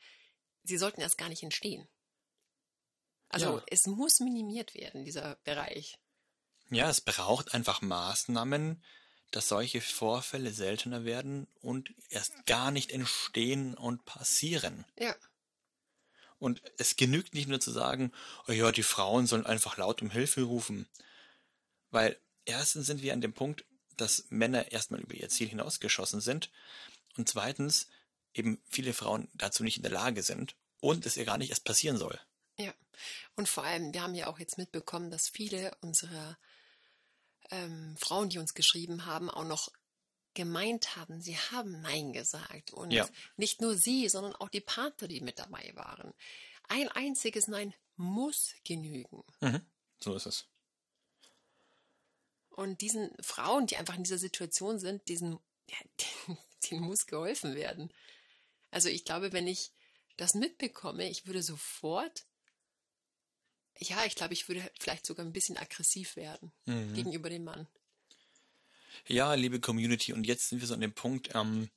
sie 0.64 0.78
sollten 0.78 1.02
erst 1.02 1.18
gar 1.18 1.30
nicht 1.30 1.42
entstehen. 1.44 1.88
Also 3.30 3.58
Ja. 3.58 3.64
es 3.68 3.88
muss 3.88 4.20
minimiert 4.20 4.76
werden, 4.76 5.06
dieser 5.06 5.38
Bereich. 5.44 5.98
Ja, 6.70 6.90
es 6.90 7.02
braucht 7.02 7.54
einfach 7.54 7.82
Maßnahmen, 7.82 8.84
dass 9.32 9.48
solche 9.48 9.82
Vorfälle 9.82 10.52
seltener 10.52 11.06
werden 11.06 11.48
und 11.62 11.94
erst 12.10 12.46
gar 12.46 12.72
nicht 12.72 12.92
entstehen 12.92 13.76
und 13.76 14.06
passieren. 14.06 14.86
Ja, 15.00 15.16
Und 16.38 16.62
es 16.78 16.96
genügt 16.96 17.34
nicht 17.34 17.48
nur 17.48 17.60
zu 17.60 17.72
sagen, 17.72 18.12
oh 18.48 18.52
ja, 18.52 18.72
die 18.72 18.84
Frauen 18.84 19.28
sollen 19.28 19.46
einfach 19.46 19.78
laut 19.78 20.02
um 20.02 20.10
Hilfe 20.10 20.42
rufen. 20.44 20.88
Weil 21.92 22.20
erstens 22.46 22.88
sind 22.88 23.02
wir 23.02 23.14
an 23.14 23.22
dem 23.22 23.34
Punkt, 23.34 23.64
dass 23.98 24.26
Männer 24.30 24.72
erstmal 24.72 25.02
über 25.02 25.14
ihr 25.14 25.30
Ziel 25.30 25.50
hinausgeschossen 25.50 26.22
sind 26.22 26.50
und 27.18 27.30
zweitens 27.30 27.88
eben 28.34 28.62
viele 28.70 28.94
Frauen 28.94 29.30
dazu 29.34 29.64
nicht 29.64 29.78
in 29.78 29.84
der 29.84 29.92
Lage 29.92 30.24
sind 30.24 30.56
und 30.80 31.06
es 31.06 31.18
ihr 31.18 31.26
gar 31.26 31.38
nicht 31.38 31.50
erst 31.50 31.66
passieren 31.66 31.98
soll. 31.98 32.20
ja. 32.58 32.74
Und 33.36 33.50
vor 33.50 33.64
allem, 33.64 33.94
wir 33.94 34.02
haben 34.02 34.16
ja 34.16 34.28
auch 34.28 34.40
jetzt 34.40 34.58
mitbekommen, 34.58 35.10
dass 35.12 35.28
viele 35.30 35.76
unserer 35.82 36.38
ähm, 37.52 37.96
Frauen, 37.98 38.30
die 38.30 38.40
uns 38.40 38.54
geschrieben 38.54 39.06
haben, 39.06 39.30
auch 39.30 39.46
noch 39.46 39.72
gemeint 40.34 40.96
haben, 40.96 41.22
sie 41.22 41.38
haben 41.38 41.82
Nein 41.82 42.14
gesagt. 42.14 42.72
Und 42.72 42.92
Ja. 42.92 43.08
nicht 43.36 43.62
nur 43.62 43.76
sie, 43.76 44.08
sondern 44.10 44.36
auch 44.36 44.50
die 44.50 44.62
Partner, 44.62 45.08
die 45.08 45.22
mit 45.22 45.40
dabei 45.40 45.72
waren. 45.76 46.14
Ein 46.70 46.88
einziges 46.88 47.48
Nein 47.48 47.74
muss 47.98 48.54
genügen. 48.64 49.24
Mhm. 49.42 49.66
So 50.00 50.16
ist 50.16 50.26
es. 50.26 50.48
Und 52.50 52.82
diesen 52.82 53.12
Frauen, 53.22 53.68
die 53.68 53.78
einfach 53.78 53.96
in 53.96 54.04
dieser 54.04 54.18
Situation 54.18 54.80
sind, 54.80 55.08
diesen, 55.08 55.40
ja, 55.70 55.78
denen, 56.70 56.84
muss 56.84 57.08
geholfen 57.08 57.56
werden. 57.56 57.92
Also 58.72 58.88
ich 58.90 59.04
glaube, 59.04 59.34
wenn 59.34 59.48
ich 59.48 59.74
das 60.18 60.34
mitbekomme, 60.34 61.10
ich 61.10 61.26
würde 61.26 61.44
sofort, 61.44 62.26
ja, 63.80 64.06
ich 64.06 64.16
glaube, 64.16 64.34
ich 64.34 64.48
würde 64.48 64.70
vielleicht 64.80 65.06
sogar 65.06 65.26
ein 65.26 65.34
bisschen 65.34 65.58
aggressiv 65.58 66.16
werden 66.16 66.52
Mhm. 66.66 66.94
gegenüber 66.94 67.30
dem 67.30 67.44
Mann. 67.44 67.68
Ja, 69.08 69.34
liebe 69.34 69.60
Community, 69.60 70.14
und 70.14 70.26
jetzt 70.26 70.50
sind 70.50 70.60
wir 70.62 70.68
so 70.68 70.74
an 70.74 70.82
dem 70.82 70.94
Punkt, 70.94 71.34
ähm, 71.34 71.70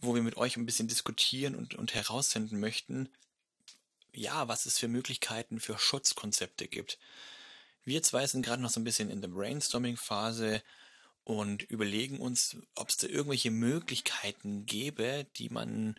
wo 0.00 0.14
wir 0.14 0.22
mit 0.22 0.36
euch 0.36 0.56
ein 0.56 0.66
bisschen 0.66 0.88
diskutieren 0.88 1.54
und, 1.54 1.74
und 1.74 1.94
herausfinden 1.94 2.60
möchten, 2.60 3.08
ja, 4.12 4.46
was 4.48 4.66
es 4.66 4.78
für 4.78 4.88
Möglichkeiten 4.88 5.60
für 5.60 5.78
Schutzkonzepte 5.78 6.68
gibt. 6.68 6.98
Wir 7.84 8.02
zwei 8.02 8.26
sind 8.26 8.42
gerade 8.44 8.62
noch 8.62 8.70
so 8.70 8.80
ein 8.80 8.84
bisschen 8.84 9.10
in 9.10 9.20
der 9.20 9.28
Brainstorming-Phase 9.28 10.62
und 11.24 11.62
überlegen 11.62 12.18
uns, 12.20 12.56
ob 12.74 12.90
es 12.90 12.96
da 12.98 13.06
irgendwelche 13.06 13.50
Möglichkeiten 13.50 14.66
gäbe, 14.66 15.26
die 15.36 15.48
man, 15.48 15.98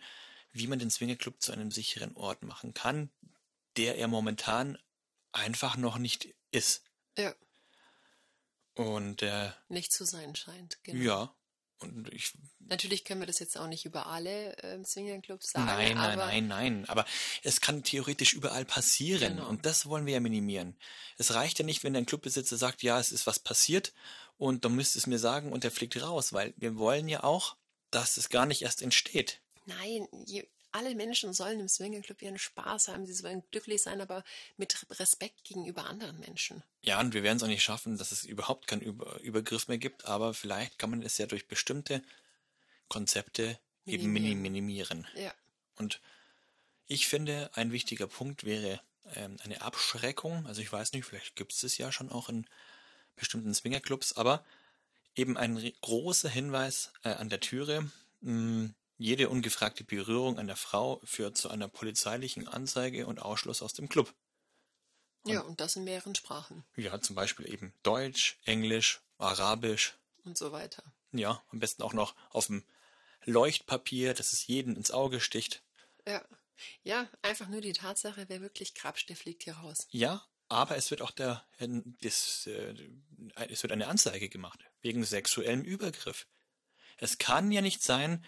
wie 0.52 0.66
man 0.66 0.78
den 0.78 0.90
Swingerclub 0.90 1.42
zu 1.42 1.52
einem 1.52 1.70
sicheren 1.70 2.14
Ort 2.16 2.42
machen 2.42 2.74
kann, 2.74 3.10
der 3.76 3.96
er 3.98 4.08
momentan 4.08 4.78
einfach 5.32 5.76
noch 5.76 5.98
nicht 5.98 6.34
ist. 6.50 6.82
Ja, 7.16 7.34
Und 8.74 9.22
äh, 9.22 9.50
nicht 9.68 9.92
zu 9.92 10.04
sein 10.04 10.34
scheint. 10.34 10.82
Genau. 10.84 11.02
ja, 11.02 11.36
und 11.78 12.12
ich 12.12 12.32
Natürlich 12.68 13.04
können 13.04 13.20
wir 13.20 13.26
das 13.26 13.38
jetzt 13.38 13.56
auch 13.58 13.68
nicht 13.68 13.84
über 13.84 14.06
alle 14.06 14.56
ähm, 14.62 14.84
Swingerclubs 14.84 15.50
sagen. 15.52 15.66
Nein, 15.66 15.94
nein, 15.94 16.18
nein, 16.18 16.46
nein. 16.48 16.84
Aber 16.88 17.04
es 17.42 17.60
kann 17.60 17.84
theoretisch 17.84 18.32
überall 18.32 18.64
passieren. 18.64 19.36
Genau. 19.36 19.48
Und 19.48 19.66
das 19.66 19.86
wollen 19.86 20.04
wir 20.06 20.14
ja 20.14 20.20
minimieren. 20.20 20.76
Es 21.16 21.34
reicht 21.34 21.58
ja 21.58 21.64
nicht, 21.64 21.84
wenn 21.84 21.94
ein 21.94 22.06
Clubbesitzer 22.06 22.56
sagt, 22.56 22.82
ja, 22.82 22.98
es 22.98 23.12
ist 23.12 23.26
was 23.26 23.38
passiert 23.38 23.92
und 24.36 24.64
dann 24.64 24.74
müsst 24.74 24.96
es 24.96 25.06
mir 25.06 25.18
sagen 25.18 25.52
und 25.52 25.64
der 25.64 25.70
fliegt 25.70 26.02
raus, 26.02 26.32
weil 26.32 26.54
wir 26.56 26.76
wollen 26.76 27.08
ja 27.08 27.22
auch, 27.22 27.56
dass 27.90 28.16
es 28.16 28.30
gar 28.30 28.46
nicht 28.46 28.62
erst 28.62 28.82
entsteht. 28.82 29.40
Nein, 29.66 30.08
je, 30.26 30.48
alle 30.76 30.94
Menschen 30.94 31.32
sollen 31.32 31.58
im 31.58 31.68
Swingerclub 31.68 32.20
ihren 32.20 32.38
Spaß 32.38 32.88
haben, 32.88 33.06
sie 33.06 33.14
sollen 33.14 33.42
glücklich 33.50 33.82
sein, 33.82 34.00
aber 34.02 34.22
mit 34.58 34.86
Respekt 35.00 35.42
gegenüber 35.44 35.86
anderen 35.86 36.20
Menschen. 36.20 36.62
Ja, 36.82 37.00
und 37.00 37.14
wir 37.14 37.22
werden 37.22 37.38
es 37.38 37.42
auch 37.42 37.48
nicht 37.48 37.62
schaffen, 37.62 37.96
dass 37.96 38.12
es 38.12 38.24
überhaupt 38.24 38.66
keinen 38.66 38.82
Über 38.82 39.18
Übergriff 39.20 39.68
mehr 39.68 39.78
gibt, 39.78 40.04
aber 40.04 40.34
vielleicht 40.34 40.78
kann 40.78 40.90
man 40.90 41.02
es 41.02 41.16
ja 41.16 41.26
durch 41.26 41.48
bestimmte 41.48 42.02
Konzepte 42.88 43.58
eben 43.86 44.12
mini 44.12 44.34
Minimieren. 44.34 44.42
minimieren. 44.42 45.06
Ja, 45.16 45.34
Und 45.76 46.00
ich 46.86 47.08
finde, 47.08 47.50
ein 47.54 47.72
wichtiger 47.72 48.06
Punkt 48.06 48.44
wäre 48.44 48.80
ähm, 49.14 49.38
eine 49.42 49.62
Abschreckung. 49.62 50.46
Also 50.46 50.60
ich 50.60 50.70
weiß 50.70 50.92
nicht, 50.92 51.06
vielleicht 51.06 51.36
gibt 51.36 51.52
es 51.52 51.62
es 51.62 51.78
ja 51.78 51.90
schon 51.90 52.10
auch 52.12 52.28
in 52.28 52.46
bestimmten 53.16 53.54
Swingerclubs, 53.54 54.12
aber 54.12 54.44
eben 55.14 55.36
ein 55.38 55.72
großer 55.80 56.28
Hinweis 56.28 56.92
äh, 57.02 57.08
an 57.10 57.30
der 57.30 57.40
Türe. 57.40 57.90
Mh, 58.20 58.70
jede 58.98 59.28
ungefragte 59.28 59.84
Berührung 59.84 60.38
einer 60.38 60.56
Frau 60.56 61.00
führt 61.04 61.36
zu 61.36 61.50
einer 61.50 61.68
polizeilichen 61.68 62.48
Anzeige 62.48 63.06
und 63.06 63.20
Ausschluss 63.20 63.62
aus 63.62 63.74
dem 63.74 63.88
Club. 63.88 64.14
ja, 65.26 65.40
und 65.40 65.60
das 65.60 65.76
in 65.76 65.84
mehreren 65.84 66.14
Sprachen 66.14 66.64
Ja, 66.76 67.00
zum 67.00 67.16
Beispiel 67.16 67.52
eben 67.52 67.74
Deutsch, 67.82 68.38
Englisch, 68.44 69.00
Arabisch. 69.18 69.98
und 70.24 70.38
so 70.38 70.52
weiter. 70.52 70.82
Ja, 71.12 71.42
am 71.50 71.58
besten 71.58 71.82
auch 71.82 71.92
noch 71.92 72.14
auf 72.30 72.46
dem 72.46 72.64
Leuchtpapier, 73.24 74.14
dass 74.14 74.32
es 74.32 74.46
jeden 74.46 74.76
ins 74.76 74.90
Auge 74.90 75.20
sticht. 75.20 75.62
Ja. 76.06 76.24
Ja, 76.82 77.10
einfach 77.20 77.48
nur 77.48 77.60
die 77.60 77.74
Tatsache, 77.74 78.24
wer 78.28 78.40
wirklich 78.40 78.72
der 78.74 79.16
fliegt 79.16 79.42
hier 79.42 79.56
raus. 79.56 79.86
Ja, 79.90 80.24
aber 80.48 80.76
es 80.76 80.90
wird 80.90 81.02
auch 81.02 81.10
der, 81.10 81.44
das, 82.00 82.46
äh, 82.46 82.74
es 83.50 83.62
wird 83.62 83.72
eine 83.72 83.88
Anzeige 83.88 84.28
gemacht 84.30 84.64
wegen 84.80 85.04
sexuellem 85.04 85.62
Übergriff. 85.62 86.26
Es 86.96 87.18
kann 87.18 87.50
ja 87.50 87.60
nicht 87.60 87.82
sein, 87.82 88.24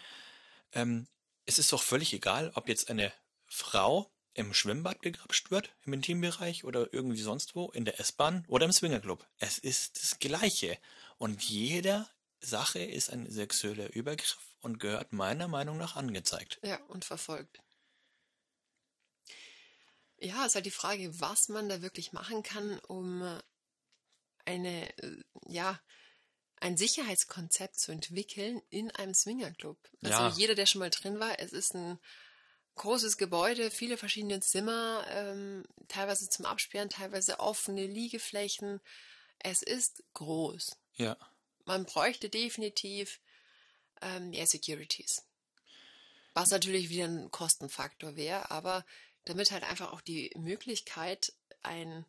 ähm, 0.73 1.07
es 1.47 1.59
ist 1.59 1.73
doch 1.73 1.83
völlig 1.83 2.13
egal, 2.13 2.53
ob 2.55 2.69
jetzt 2.69 2.91
eine 2.91 3.13
Frau 3.47 4.11
im 4.35 4.55
Schwimmbad 4.55 5.01
begrapscht 5.01 5.51
wird, 5.51 5.75
im 5.85 5.95
Intimbereich 5.95 6.65
oder 6.65 6.93
irgendwie 6.93 7.23
sonst 7.23 7.57
wo, 7.57 7.71
in 7.71 7.85
der 7.85 7.99
S-Bahn 7.99 8.45
oder 8.49 8.67
im 8.67 8.73
Swingerclub. 8.73 9.27
Es 9.39 9.59
ist 9.59 10.03
das 10.03 10.19
Gleiche. 10.19 10.79
Und 11.17 11.43
jeder 11.43 12.09
Sache 12.41 12.79
ist 12.79 13.11
ein 13.11 13.29
sexueller 13.31 13.93
Übergriff 13.95 14.39
und 14.61 14.79
gehört 14.79 15.13
meiner 15.13 15.49
Meinung 15.49 15.77
nach 15.77 15.97
angezeigt. 15.97 16.61
Ja, 16.63 16.79
und 16.89 17.05
verfolgt. 17.05 17.59
Ja, 20.21 20.47
ist 20.47 20.55
halt 20.55 20.67
die 20.67 20.71
Frage, 20.71 21.21
was 21.21 21.49
man 21.49 21.69
da 21.69 21.83
wirklich 21.83 22.13
machen 22.13 22.43
kann, 22.43 22.79
um 22.81 23.41
eine, 24.45 24.99
äh, 24.99 25.23
ja, 25.47 25.81
ein 26.61 26.77
Sicherheitskonzept 26.77 27.79
zu 27.79 27.93
entwickeln 27.93 28.61
in 28.71 28.91
einem 28.91 29.15
Swingerclub. 29.15 29.79
Also 30.03 30.23
Ja. 30.23 30.29
jeder, 30.31 30.55
der 30.55 30.67
schon 30.67 30.81
mal 30.81 30.91
drin 30.91 31.21
war, 31.21 31.39
es 31.39 31.53
ist 31.53 31.75
ein 31.75 31.99
großes 32.77 33.17
Gebäude, 33.17 33.71
viele 33.71 33.97
verschiedene 33.97 34.41
Zimmer, 34.41 35.05
ähm, 35.11 35.65
teilweise 35.89 36.29
zum 36.29 36.47
Absperren, 36.47 36.89
teilweise 36.89 37.41
offene 37.41 37.87
Liegeflächen. 37.87 38.81
Es 39.39 39.63
ist 39.63 40.03
groß. 40.15 40.77
Ja. 40.95 41.17
Man 41.65 41.85
bräuchte 41.85 42.29
definitiv 42.29 43.21
ähm, 44.01 44.31
mehr 44.31 44.47
Securities. 44.47 45.25
Was 46.35 46.51
natürlich 46.51 46.89
wieder 46.89 47.07
ein 47.07 47.31
Kostenfaktor 47.31 48.17
wäre, 48.17 48.51
aber 48.51 48.85
damit 49.25 49.51
halt 49.51 49.65
einfach 49.65 49.93
auch 49.93 50.01
die 50.01 50.31
Möglichkeit, 50.37 51.33
ein 51.63 52.07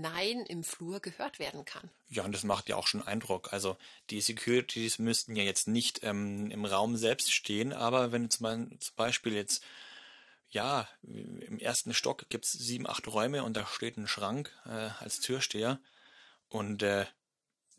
Nein 0.00 0.44
im 0.46 0.64
Flur 0.64 1.00
gehört 1.00 1.38
werden 1.38 1.64
kann. 1.64 1.90
Ja, 2.08 2.24
und 2.24 2.32
das 2.32 2.42
macht 2.44 2.68
ja 2.68 2.76
auch 2.76 2.86
schon 2.86 3.02
Eindruck. 3.06 3.52
Also 3.52 3.76
die 4.10 4.20
Securities 4.20 4.98
müssten 4.98 5.36
ja 5.36 5.42
jetzt 5.42 5.68
nicht 5.68 6.00
ähm, 6.02 6.50
im 6.50 6.64
Raum 6.64 6.96
selbst 6.96 7.32
stehen, 7.32 7.72
aber 7.72 8.10
wenn 8.12 8.30
zum, 8.30 8.44
Beispiel- 8.44 8.78
zum 8.78 8.96
Beispiel 8.96 9.32
jetzt, 9.34 9.62
ja, 10.50 10.88
im 11.02 11.58
ersten 11.58 11.94
Stock 11.94 12.28
gibt's 12.28 12.52
sieben, 12.52 12.88
acht 12.88 13.06
Räume 13.08 13.44
und 13.44 13.56
da 13.56 13.66
steht 13.66 13.96
ein 13.96 14.08
Schrank 14.08 14.50
äh, 14.66 14.90
als 15.00 15.20
Türsteher 15.20 15.78
und 16.48 16.82
äh, 16.82 17.06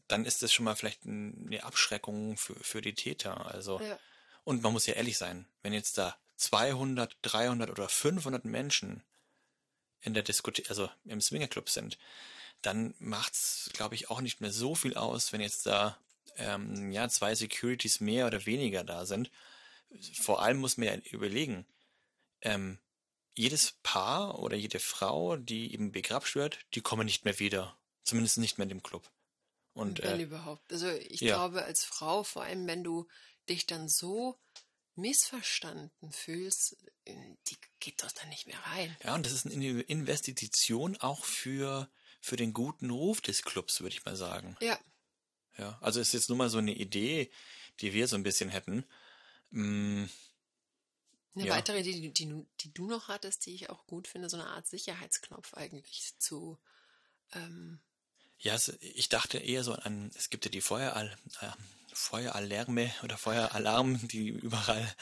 dann 0.07 0.25
ist 0.25 0.43
das 0.43 0.51
schon 0.53 0.65
mal 0.65 0.75
vielleicht 0.75 1.05
eine 1.05 1.63
Abschreckung 1.63 2.37
für, 2.37 2.55
für 2.55 2.81
die 2.81 2.93
Täter. 2.93 3.47
Also, 3.53 3.79
Ja. 3.79 3.97
und 4.43 4.61
man 4.63 4.73
muss 4.73 4.85
ja 4.85 4.93
ehrlich 4.95 5.17
sein, 5.17 5.47
wenn 5.61 5.73
jetzt 5.73 5.97
da 5.97 6.15
200, 6.35 7.15
300 7.21 7.69
oder 7.69 7.87
500 7.87 8.43
Menschen 8.45 9.03
in 10.03 10.13
der 10.13 10.23
Diskothek, 10.23 10.69
also 10.69 10.89
im 11.05 11.21
Swingerclub 11.21 11.69
sind, 11.69 11.97
dann 12.61 12.93
macht's, 12.99 13.69
glaube 13.73 13.95
ich, 13.95 14.09
auch 14.09 14.21
nicht 14.21 14.41
mehr 14.41 14.51
so 14.51 14.75
viel 14.75 14.95
aus, 14.95 15.33
wenn 15.33 15.41
jetzt 15.41 15.65
da 15.65 15.97
ähm, 16.37 16.91
ja 16.91 17.09
zwei 17.09 17.35
Securities 17.35 17.99
mehr 17.99 18.27
oder 18.27 18.45
weniger 18.45 18.83
da 18.83 19.05
sind. 19.05 19.31
Vor 20.21 20.41
allem 20.41 20.57
muss 20.57 20.77
man 20.77 20.87
ja 20.87 20.95
überlegen, 21.11 21.65
ähm, 22.41 22.79
jedes 23.35 23.73
Paar 23.83 24.39
oder 24.39 24.55
jede 24.55 24.79
Frau, 24.79 25.37
die 25.37 25.73
eben 25.73 25.91
begrapscht 25.91 26.35
wird, 26.35 26.59
die 26.73 26.81
kommen 26.81 27.05
nicht 27.05 27.25
mehr 27.25 27.39
wieder. 27.39 27.77
Zumindest 28.03 28.37
nicht 28.37 28.57
mehr 28.57 28.63
in 28.63 28.69
dem 28.69 28.83
Club. 28.83 29.09
Und 29.73 30.03
wenn 30.03 30.19
äh, 30.19 30.23
überhaupt. 30.23 30.71
Also 30.71 30.89
ich 30.89 31.21
ja. 31.21 31.35
glaube, 31.35 31.63
als 31.63 31.83
Frau, 31.83 32.23
vor 32.23 32.43
allem 32.43 32.67
wenn 32.67 32.83
du 32.83 33.07
dich 33.49 33.65
dann 33.65 33.89
so 33.89 34.37
missverstanden 34.95 36.11
fühlst, 36.11 36.77
äh, 37.05 37.35
die 37.47 37.57
geht 37.79 38.03
doch 38.03 38.11
dann 38.11 38.29
nicht 38.29 38.47
mehr 38.47 38.59
rein. 38.59 38.95
ja, 39.03 39.15
und 39.15 39.25
das 39.25 39.33
ist 39.33 39.45
eine 39.45 39.81
Investition 39.81 40.97
auch 40.97 41.25
für, 41.25 41.89
für 42.21 42.35
den 42.35 42.53
guten 42.53 42.89
Ruf 42.89 43.21
des 43.21 43.43
Clubs, 43.43 43.81
würde 43.81 43.95
ich 43.95 44.05
mal 44.05 44.15
sagen. 44.15 44.55
Ja, 44.61 44.79
Ja, 45.57 45.77
also 45.81 45.99
es 45.99 46.07
ist 46.09 46.13
jetzt 46.13 46.29
nur 46.29 46.37
mal 46.37 46.49
so 46.49 46.57
eine 46.59 46.73
Idee, 46.73 47.31
die 47.79 47.93
wir 47.93 48.07
so 48.07 48.15
ein 48.15 48.23
bisschen 48.23 48.49
hätten. 48.49 48.85
Mm, 49.51 50.05
eine 51.35 51.45
Ja. 51.45 51.55
weitere 51.55 51.79
Idee, 51.79 51.93
die, 51.99 52.13
die, 52.13 52.29
du- 52.29 52.47
die 52.61 52.73
du 52.73 52.87
noch 52.87 53.07
hattest, 53.07 53.45
die 53.45 53.55
ich 53.55 53.69
auch 53.69 53.85
gut 53.87 54.07
finde, 54.07 54.29
so 54.29 54.37
eine 54.37 54.47
Art 54.47 54.67
Sicherheitsknopf 54.67 55.53
eigentlich 55.55 56.13
zu. 56.19 56.59
Ähm, 57.33 57.81
Ja, 58.43 58.57
ich 58.81 59.07
dachte 59.07 59.37
eher 59.37 59.63
so 59.63 59.71
an, 59.71 60.11
es 60.15 60.29
gibt 60.29 60.43
ja 60.43 60.51
die 60.51 60.59
Feueral, 60.59 61.17
äh, 61.39 61.47
Feueralarme 61.93 62.93
oder 63.01 63.17
Feueralarm, 63.17 64.05
die 64.09 64.27
überall, 64.27 64.93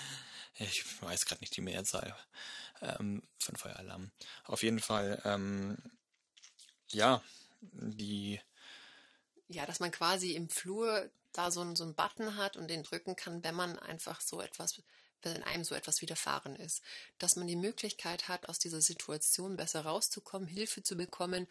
ich 0.60 0.84
weiß 1.02 1.26
gerade 1.26 1.42
nicht 1.42 1.58
die 1.58 1.62
Mehrzahl 1.62 2.16
ähm, 2.84 3.24
von 3.40 3.56
Feueralarmen. 3.56 4.12
Auf 4.44 4.62
jeden 4.62 4.80
Fall, 4.80 5.20
ähm, 5.26 5.76
ja, 6.90 7.24
die, 7.62 8.40
ja, 9.48 9.66
dass 9.66 9.80
man 9.80 9.90
quasi 9.90 10.36
im 10.36 10.48
Flur 10.48 11.10
da 11.34 11.50
so, 11.50 11.74
so 11.74 11.84
einen 11.84 11.96
Button 11.96 12.36
hat 12.36 12.58
und 12.58 12.68
den 12.68 12.84
drücken 12.84 13.16
kann, 13.16 13.44
wenn 13.44 13.56
man 13.56 13.80
einfach 13.80 14.22
so 14.22 14.40
etwas, 14.40 14.84
wenn 15.24 15.42
einem 15.42 15.64
so 15.64 15.74
etwas 15.74 16.02
widerfahren 16.02 16.56
ist. 16.56 16.84
Dass 17.18 17.38
man 17.38 17.48
die 17.48 17.56
Möglichkeit 17.56 18.28
hat, 18.28 18.50
aus 18.50 18.60
dieser 18.60 18.82
Situation 18.82 19.56
besser 19.56 19.82
rauszukommen, 19.82 20.48
Hilfe 20.48 20.84
zu 20.84 20.96
bekommen, 20.96 21.48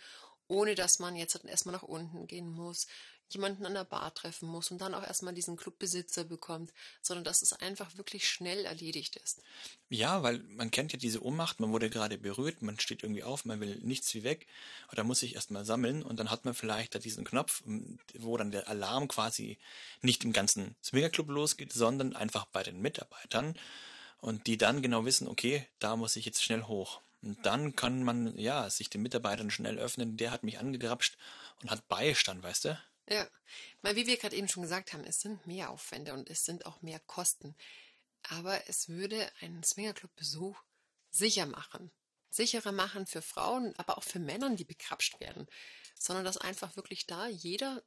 ohne 0.50 0.74
dass 0.74 0.98
man 0.98 1.16
jetzt 1.16 1.42
erstmal 1.44 1.74
nach 1.74 1.84
unten 1.84 2.26
gehen 2.26 2.50
muss, 2.50 2.86
jemanden 3.32 3.64
an 3.64 3.74
der 3.74 3.84
Bar 3.84 4.12
treffen 4.12 4.48
muss 4.48 4.72
und 4.72 4.80
dann 4.80 4.94
auch 4.94 5.04
erstmal 5.04 5.32
diesen 5.32 5.56
Clubbesitzer 5.56 6.24
bekommt, 6.24 6.72
sondern 7.00 7.24
dass 7.24 7.42
es 7.42 7.52
einfach 7.52 7.96
wirklich 7.96 8.28
schnell 8.28 8.64
erledigt 8.64 9.14
ist. 9.16 9.40
ja, 9.88 10.24
weil 10.24 10.40
man 10.48 10.72
kennt 10.72 10.92
ja 10.92 10.98
diese 10.98 11.24
Ohnmacht, 11.24 11.60
man 11.60 11.70
wurde 11.70 11.88
gerade 11.88 12.18
berührt, 12.18 12.62
man 12.62 12.80
steht 12.80 13.04
irgendwie 13.04 13.22
auf, 13.22 13.44
man 13.44 13.60
will 13.60 13.78
nichts 13.82 14.12
wie 14.14 14.24
weg 14.24 14.48
oder 14.90 15.04
muss 15.04 15.20
sich 15.20 15.36
erstmal 15.36 15.64
sammeln 15.64 16.02
und 16.02 16.18
dann 16.18 16.30
hat 16.30 16.44
man 16.44 16.54
vielleicht 16.54 16.96
da 16.96 16.98
diesen 16.98 17.24
Knopf, 17.24 17.62
wo 18.18 18.36
dann 18.36 18.50
der 18.50 18.68
Alarm 18.68 19.06
quasi 19.06 19.56
nicht 20.02 20.24
im 20.24 20.32
ganzen 20.32 20.74
Swingerclub 20.82 21.28
losgeht, 21.28 21.72
sondern 21.72 22.16
einfach 22.16 22.46
bei 22.46 22.64
den 22.64 22.80
Mitarbeitern 22.80 23.54
und 24.18 24.48
die 24.48 24.58
dann 24.58 24.82
genau 24.82 25.04
wissen, 25.04 25.28
okay, 25.28 25.66
da 25.78 25.94
muss 25.96 26.16
ich 26.16 26.24
jetzt 26.24 26.42
schnell 26.42 26.64
hoch. 26.64 27.00
Und 27.22 27.44
dann 27.44 27.76
kann 27.76 28.02
man, 28.02 28.36
ja, 28.38 28.68
sich 28.70 28.88
den 28.88 29.02
Mitarbeitern 29.02 29.50
schnell 29.50 29.78
öffnen, 29.78 30.16
der 30.16 30.30
hat 30.30 30.42
mich 30.42 30.58
angegrapscht 30.58 31.18
und 31.60 31.70
hat 31.70 31.86
Beistand, 31.88 32.42
weißt 32.42 32.64
du? 32.66 32.82
Ja, 33.08 33.28
weil 33.82 33.96
wie 33.96 34.06
wir 34.06 34.16
gerade 34.16 34.36
eben 34.36 34.48
schon 34.48 34.62
gesagt 34.62 34.92
haben, 34.92 35.04
es 35.04 35.20
sind 35.20 35.46
mehr 35.46 35.70
Aufwände 35.70 36.14
und 36.14 36.30
es 36.30 36.44
sind 36.44 36.64
auch 36.64 36.80
mehr 36.80 37.00
Kosten. 37.00 37.56
Aber 38.22 38.68
es 38.68 38.88
würde 38.88 39.30
einen 39.40 39.62
Swingerclub-Besuch 39.62 40.56
sicher 41.10 41.46
machen. 41.46 41.90
Sicherer 42.30 42.72
machen 42.72 43.06
für 43.06 43.22
Frauen, 43.22 43.74
aber 43.76 43.98
auch 43.98 44.04
für 44.04 44.20
Männer, 44.20 44.54
die 44.54 44.64
bekrapscht 44.64 45.18
werden. 45.18 45.48
Sondern 45.98 46.24
dass 46.24 46.36
einfach 46.36 46.76
wirklich 46.76 47.06
da 47.06 47.26
jeder 47.26 47.82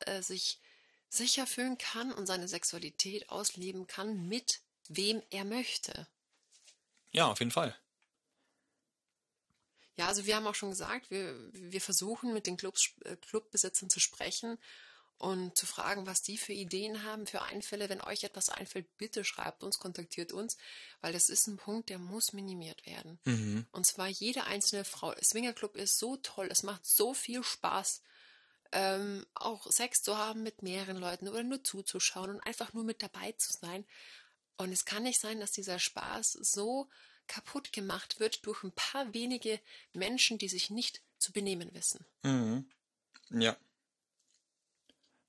äh, 0.00 0.22
sich 0.22 0.60
sicher 1.08 1.46
fühlen 1.46 1.76
kann 1.76 2.12
und 2.12 2.26
seine 2.26 2.48
Sexualität 2.48 3.28
ausleben 3.28 3.86
kann, 3.86 4.28
mit 4.28 4.62
wem 4.88 5.22
er 5.30 5.44
möchte. 5.44 6.06
Ja, 7.10 7.26
auf 7.26 7.40
jeden 7.40 7.50
Fall. 7.50 7.76
Ja, 9.96 10.08
also 10.08 10.24
wir 10.26 10.36
haben 10.36 10.46
auch 10.46 10.54
schon 10.54 10.70
gesagt, 10.70 11.10
wir, 11.10 11.36
wir 11.52 11.80
versuchen 11.80 12.32
mit 12.32 12.46
den 12.46 12.56
Clubs, 12.56 12.92
äh, 13.04 13.16
Clubbesitzern 13.16 13.90
zu 13.90 14.00
sprechen 14.00 14.58
und 15.18 15.56
zu 15.56 15.66
fragen, 15.66 16.06
was 16.06 16.22
die 16.22 16.36
für 16.36 16.52
Ideen 16.52 17.04
haben, 17.04 17.26
für 17.26 17.42
Einfälle. 17.42 17.88
Wenn 17.88 18.00
euch 18.00 18.24
etwas 18.24 18.48
einfällt, 18.48 18.96
bitte 18.96 19.24
schreibt 19.24 19.62
uns, 19.62 19.78
kontaktiert 19.78 20.32
uns, 20.32 20.56
weil 21.00 21.12
das 21.12 21.28
ist 21.28 21.46
ein 21.46 21.58
Punkt, 21.58 21.90
der 21.90 21.98
muss 21.98 22.32
minimiert 22.32 22.84
werden. 22.86 23.20
Mhm. 23.24 23.66
Und 23.70 23.86
zwar 23.86 24.08
jede 24.08 24.44
einzelne 24.44 24.84
Frau. 24.84 25.14
Swingerclub 25.22 25.76
ist 25.76 25.98
so 25.98 26.16
toll, 26.16 26.48
es 26.50 26.64
macht 26.64 26.84
so 26.84 27.14
viel 27.14 27.44
Spaß, 27.44 28.02
ähm, 28.72 29.24
auch 29.34 29.70
Sex 29.70 30.02
zu 30.02 30.16
haben 30.16 30.42
mit 30.42 30.62
mehreren 30.62 30.96
Leuten 30.96 31.28
oder 31.28 31.44
nur 31.44 31.62
zuzuschauen 31.62 32.30
und 32.30 32.40
einfach 32.40 32.72
nur 32.72 32.82
mit 32.84 33.02
dabei 33.02 33.32
zu 33.32 33.52
sein. 33.52 33.84
Und 34.56 34.72
es 34.72 34.84
kann 34.84 35.04
nicht 35.04 35.20
sein, 35.20 35.38
dass 35.38 35.52
dieser 35.52 35.78
Spaß 35.78 36.32
so 36.32 36.88
kaputt 37.32 37.72
gemacht 37.72 38.20
wird 38.20 38.44
durch 38.46 38.62
ein 38.62 38.72
paar 38.72 39.14
wenige 39.14 39.58
Menschen, 39.94 40.36
die 40.36 40.48
sich 40.48 40.68
nicht 40.68 41.00
zu 41.18 41.32
benehmen 41.32 41.72
wissen. 41.72 42.04
Mhm. 42.22 42.70
Ja. 43.30 43.56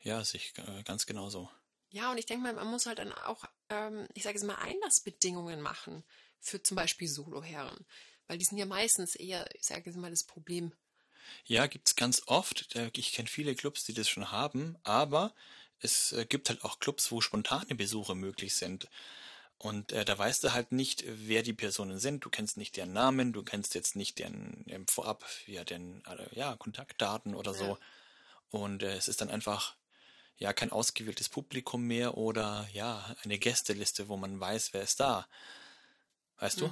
Ja, 0.01 0.23
sich 0.25 0.53
äh, 0.57 0.83
ganz 0.83 1.05
genau 1.05 1.29
so. 1.29 1.49
Ja, 1.91 2.11
und 2.11 2.17
ich 2.17 2.25
denke 2.25 2.43
mal, 2.43 2.53
man 2.53 2.67
muss 2.67 2.87
halt 2.87 2.99
dann 2.99 3.13
auch, 3.13 3.45
ähm, 3.69 4.07
ich 4.15 4.23
sage 4.23 4.35
jetzt 4.35 4.45
mal, 4.45 4.55
Einlassbedingungen 4.55 5.61
machen 5.61 6.03
für 6.39 6.61
zum 6.61 6.75
Beispiel 6.75 7.07
Soloherren. 7.07 7.85
Weil 8.27 8.37
die 8.37 8.45
sind 8.45 8.57
ja 8.57 8.65
meistens 8.65 9.15
eher, 9.15 9.47
ich 9.55 9.63
sage 9.63 9.83
jetzt 9.85 9.95
mal, 9.95 10.09
das 10.11 10.25
Problem. 10.25 10.73
Ja, 11.45 11.67
gibt's 11.67 11.95
ganz 11.95 12.23
oft. 12.25 12.75
Ich 12.97 13.13
kenne 13.13 13.29
viele 13.29 13.55
Clubs, 13.55 13.85
die 13.85 13.93
das 13.93 14.09
schon 14.09 14.29
haben, 14.31 14.77
aber 14.83 15.33
es 15.79 16.11
äh, 16.11 16.25
gibt 16.25 16.49
halt 16.49 16.65
auch 16.65 16.79
Clubs, 16.79 17.11
wo 17.11 17.21
spontane 17.21 17.75
Besuche 17.75 18.15
möglich 18.15 18.55
sind. 18.55 18.89
Und 19.63 19.93
äh, 19.93 20.03
da 20.03 20.17
weißt 20.17 20.43
du 20.43 20.51
halt 20.51 20.73
nicht, 20.73 21.05
wer 21.07 21.41
die 21.41 21.53
Personen 21.53 21.97
sind. 21.97 22.25
Du 22.25 22.29
kennst 22.29 22.57
nicht 22.57 22.75
deren 22.75 22.91
Namen, 22.91 23.31
du 23.31 23.43
kennst 23.43 23.75
jetzt 23.75 23.95
nicht 23.95 24.19
deren 24.19 24.65
ähm, 24.67 24.85
vorab, 24.87 25.25
ja, 25.47 25.63
deren 25.63 26.03
ja, 26.33 26.57
Kontaktdaten 26.57 27.33
oder 27.33 27.53
so. 27.53 27.77
Und 28.49 28.83
äh, 28.83 28.97
es 28.97 29.07
ist 29.07 29.21
dann 29.21 29.29
einfach 29.29 29.77
ja 30.37 30.51
kein 30.51 30.73
ausgewähltes 30.73 31.29
Publikum 31.29 31.83
mehr 31.83 32.17
oder 32.17 32.67
ja 32.73 33.15
eine 33.23 33.39
Gästeliste, 33.39 34.09
wo 34.09 34.17
man 34.17 34.37
weiß, 34.37 34.73
wer 34.73 34.81
ist 34.81 34.99
da. 34.99 35.29
Weißt 36.39 36.59
du? 36.59 36.65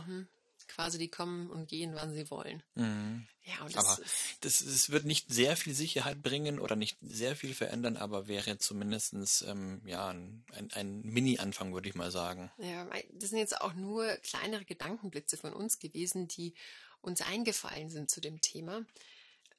Quasi, 0.76 0.98
die 0.98 1.10
kommen 1.10 1.50
und 1.50 1.68
gehen, 1.68 1.96
wann 1.96 2.14
sie 2.14 2.30
wollen. 2.32 2.64
Mhm. 2.76 3.28
Ja, 3.44 3.66
und 3.66 3.76
das 3.76 3.86
Aber 3.86 4.04
das, 4.42 4.64
das 4.64 4.90
wird 4.92 5.06
nicht 5.06 5.30
sehr 5.30 5.58
viel 5.58 5.74
Sicherheit 5.74 6.22
bringen 6.22 6.60
oder 6.60 6.76
nicht 6.76 6.98
sehr 7.02 7.36
viel 7.36 7.54
verändern, 7.54 7.98
aber 7.98 8.28
wäre 8.28 8.58
zumindestens 8.58 9.42
ähm, 9.42 9.82
ja, 9.86 10.10
ein, 10.10 10.46
ein, 10.54 10.72
ein 10.74 11.02
Mini-Anfang, 11.02 11.74
würde 11.74 11.90
ich 11.90 11.96
mal 11.96 12.12
sagen. 12.12 12.52
ja, 12.58 12.88
das 13.14 13.32
sind 13.32 13.40
jetzt 13.40 13.60
auch 13.60 13.74
nur 13.74 14.08
kleinere 14.18 14.64
Gedankenblitze 14.64 15.38
von 15.38 15.54
uns 15.54 15.80
gewesen, 15.80 16.28
die 16.28 16.54
uns 17.02 17.22
eingefallen 17.22 17.90
sind 17.90 18.10
zu 18.10 18.22
dem 18.22 18.42
Thema. 18.42 18.86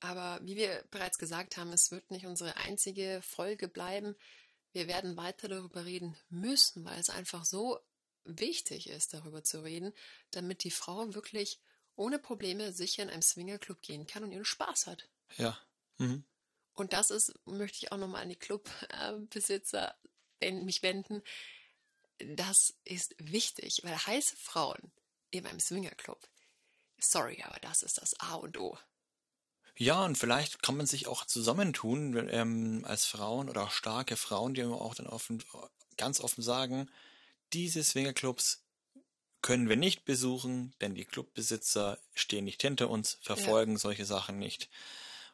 Aber 0.00 0.40
wie 0.42 0.56
wir 0.56 0.84
bereits 0.90 1.18
gesagt 1.18 1.56
haben, 1.56 1.72
es 1.72 1.90
wird 1.90 2.10
nicht 2.10 2.26
unsere 2.26 2.56
einzige 2.56 3.20
Folge 3.22 3.68
bleiben. 3.68 4.16
Wir 4.72 4.88
werden 4.88 5.16
weiter 5.16 5.48
darüber 5.48 5.84
reden 5.84 6.16
müssen, 6.30 6.84
weil 6.84 6.98
es 6.98 7.10
einfach 7.10 7.44
so 7.44 7.78
wichtig 8.24 8.88
ist, 8.88 9.14
darüber 9.14 9.42
zu 9.42 9.62
reden, 9.62 9.92
damit 10.30 10.64
die 10.64 10.70
Frau 10.70 11.14
wirklich 11.14 11.60
ohne 11.96 12.18
Probleme 12.18 12.72
sicher 12.72 13.02
in 13.02 13.10
einem 13.10 13.22
Swingerclub 13.22 13.82
gehen 13.82 14.06
kann 14.06 14.24
und 14.24 14.32
ihren 14.32 14.44
Spaß 14.44 14.86
hat. 14.86 15.08
Ja. 15.36 15.58
Mhm. 15.98 16.24
Und 16.74 16.92
das 16.92 17.10
ist, 17.10 17.34
möchte 17.44 17.78
ich 17.78 17.92
auch 17.92 17.98
nochmal 17.98 18.22
an 18.22 18.30
die 18.30 18.36
Clubbesitzer 18.36 19.94
mich 20.40 20.82
wenden. 20.82 21.22
Das 22.18 22.74
ist 22.84 23.14
wichtig, 23.18 23.80
weil 23.84 23.96
heiße 23.96 24.36
Frauen 24.36 24.92
in 25.30 25.46
einem 25.46 25.60
Swingerclub, 25.60 26.28
sorry, 26.98 27.42
aber 27.42 27.58
das 27.60 27.82
ist 27.82 27.98
das 27.98 28.18
A 28.20 28.34
und 28.34 28.58
O. 28.58 28.78
Ja, 29.76 30.04
und 30.04 30.18
vielleicht 30.18 30.62
kann 30.62 30.76
man 30.76 30.86
sich 30.86 31.06
auch 31.06 31.24
zusammentun 31.24 32.28
ähm, 32.30 32.84
als 32.86 33.06
Frauen 33.06 33.48
oder 33.48 33.64
auch 33.64 33.70
starke 33.70 34.16
Frauen, 34.16 34.54
die 34.54 34.64
auch 34.64 34.94
dann 34.94 35.06
offen, 35.06 35.42
ganz 35.96 36.20
offen 36.20 36.42
sagen, 36.42 36.90
diese 37.52 37.82
Swingerclubs 37.82 38.62
können 39.42 39.68
wir 39.68 39.76
nicht 39.76 40.04
besuchen, 40.04 40.72
denn 40.80 40.94
die 40.94 41.04
Clubbesitzer 41.04 41.98
stehen 42.14 42.44
nicht 42.44 42.62
hinter 42.62 42.88
uns, 42.88 43.18
verfolgen 43.22 43.76
solche 43.76 44.04
Sachen 44.04 44.38
nicht. 44.38 44.70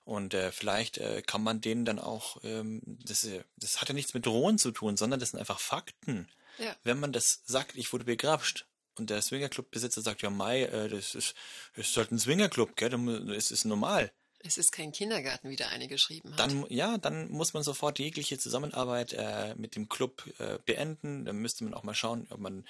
Und 0.05 0.33
äh, 0.33 0.51
vielleicht 0.51 0.97
äh, 0.97 1.21
kann 1.21 1.43
man 1.43 1.61
denen 1.61 1.85
dann 1.85 1.99
auch, 1.99 2.39
ähm, 2.43 2.81
das, 2.85 3.25
äh, 3.25 3.45
das 3.57 3.83
hat 3.83 3.89
ja 3.91 3.95
nichts 3.95 4.15
mit 4.15 4.25
Drohen 4.25 4.57
zu 4.57 4.71
tun, 4.71 4.97
sondern 4.97 5.21
das 5.21 5.31
sind 5.31 5.39
einfach 5.39 5.61
Fakten. 5.61 6.29
Ja. 6.59 6.75
Wenn 6.83 6.99
man 6.99 7.13
das 7.13 7.43
sagt, 7.45 7.77
ich 7.77 7.93
wurde 7.93 8.05
begrapscht 8.05 8.67
und 8.99 9.11
der 9.11 9.21
Swingerclub-Besitzer 9.21 10.01
sagt, 10.01 10.23
ja 10.23 10.31
Mai, 10.31 10.63
äh, 10.63 10.89
das 10.89 11.15
ist, 11.15 11.35
das 11.77 11.91
ist 11.91 11.97
halt 11.99 12.11
ein 12.11 12.19
Swingerclub, 12.19 12.75
gell, 12.77 12.95
es 13.33 13.51
ist 13.51 13.67
normal. 13.67 14.11
Es 14.41 14.57
ist 14.57 14.71
kein 14.71 14.93
Kindergarten, 14.93 15.51
wie 15.51 15.57
der 15.57 15.71
eine 15.71 15.89
geschrieben 15.89 16.31
hat. 16.33 16.39
Dann, 16.39 16.65
ja, 16.69 16.97
dann 16.99 17.29
muss 17.31 17.55
man 17.55 17.63
sofort 17.63 17.99
jegliche 17.99 18.39
Zusammenarbeit 18.39 19.13
äh, 19.13 19.55
mit 19.57 19.75
dem 19.75 19.89
Club 19.89 20.25
äh, 20.39 20.59
beenden. 20.65 21.25
Dann 21.25 21.37
müsste 21.37 21.65
man 21.65 21.75
auch 21.75 21.83
mal 21.83 21.95
schauen, 21.95 22.27
ob 22.31 22.39
man 22.39 22.67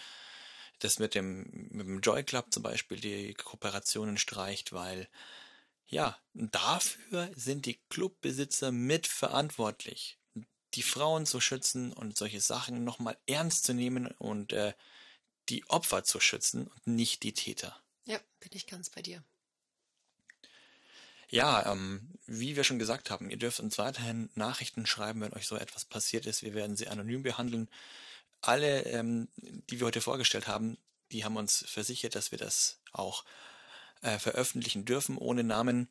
das 0.78 0.98
mit 0.98 1.14
dem, 1.14 1.68
mit 1.70 1.86
dem 1.86 2.00
Joy 2.00 2.24
Club 2.24 2.46
zum 2.52 2.62
Beispiel 2.62 2.98
die 2.98 3.34
Kooperationen 3.34 4.16
streicht, 4.16 4.72
weil 4.72 5.08
ja, 5.88 6.18
dafür 6.34 7.30
sind 7.34 7.66
die 7.66 7.80
Clubbesitzer 7.88 8.72
mitverantwortlich, 8.72 10.18
die 10.74 10.82
Frauen 10.82 11.26
zu 11.26 11.40
schützen 11.40 11.92
und 11.92 12.16
solche 12.16 12.40
Sachen 12.40 12.84
nochmal 12.84 13.16
ernst 13.26 13.64
zu 13.64 13.72
nehmen 13.72 14.06
und 14.18 14.52
äh, 14.52 14.74
die 15.48 15.68
Opfer 15.68 16.04
zu 16.04 16.20
schützen 16.20 16.66
und 16.66 16.86
nicht 16.86 17.22
die 17.22 17.32
Täter. 17.32 17.80
Ja, 18.04 18.18
bin 18.40 18.50
ich 18.52 18.66
ganz 18.66 18.90
bei 18.90 19.00
dir. 19.02 19.24
Ja, 21.30 21.70
ähm, 21.70 22.08
wie 22.26 22.56
wir 22.56 22.64
schon 22.64 22.78
gesagt 22.78 23.10
haben, 23.10 23.30
ihr 23.30 23.36
dürft 23.36 23.60
uns 23.60 23.78
weiterhin 23.78 24.30
Nachrichten 24.34 24.86
schreiben, 24.86 25.20
wenn 25.20 25.32
euch 25.34 25.46
so 25.46 25.56
etwas 25.56 25.84
passiert 25.84 26.26
ist. 26.26 26.42
Wir 26.42 26.54
werden 26.54 26.76
sie 26.76 26.88
anonym 26.88 27.22
behandeln. 27.22 27.68
Alle, 28.40 28.82
ähm, 28.86 29.28
die 29.36 29.80
wir 29.80 29.86
heute 29.86 30.00
vorgestellt 30.00 30.46
haben, 30.46 30.78
die 31.12 31.24
haben 31.24 31.36
uns 31.36 31.64
versichert, 31.66 32.14
dass 32.14 32.30
wir 32.30 32.38
das 32.38 32.80
auch 32.92 33.24
äh, 34.02 34.18
veröffentlichen 34.18 34.84
dürfen 34.84 35.18
ohne 35.18 35.44
Namen. 35.44 35.88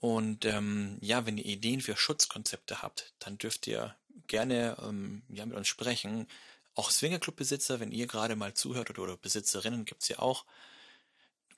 Und 0.00 0.44
ähm, 0.44 0.98
ja, 1.00 1.26
wenn 1.26 1.38
ihr 1.38 1.46
Ideen 1.46 1.80
für 1.80 1.96
Schutzkonzepte 1.96 2.82
habt, 2.82 3.12
dann 3.18 3.38
dürft 3.38 3.66
ihr 3.66 3.96
gerne 4.26 4.76
ähm, 4.82 5.22
ja, 5.28 5.44
mit 5.44 5.56
uns 5.56 5.66
sprechen. 5.66 6.28
Auch 6.74 6.90
Swingerclub-Besitzer, 6.90 7.80
wenn 7.80 7.90
ihr 7.90 8.06
gerade 8.06 8.36
mal 8.36 8.54
zuhört 8.54 8.90
oder, 8.90 9.02
oder 9.02 9.16
Besitzerinnen 9.16 9.84
gibt's 9.84 10.08
ja 10.08 10.20
auch, 10.20 10.44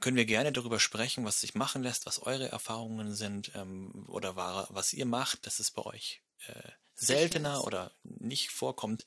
können 0.01 0.17
wir 0.17 0.25
gerne 0.25 0.53
darüber 0.53 0.81
sprechen, 0.81 1.25
was 1.25 1.41
sich 1.41 1.55
machen 1.55 1.83
lässt, 1.83 2.07
was 2.07 2.23
eure 2.23 2.49
Erfahrungen 2.49 3.15
sind 3.15 3.53
ähm, 3.55 4.07
oder 4.09 4.37
war, 4.37 4.67
was 4.71 4.93
ihr 4.93 5.07
macht, 5.07 5.47
dass 5.47 5.61
es 5.61 5.71
bei 5.71 5.83
euch 5.83 6.23
äh, 6.47 6.71
seltener 6.95 7.65
oder 7.65 7.93
nicht 8.03 8.51
vorkommt. 8.51 9.07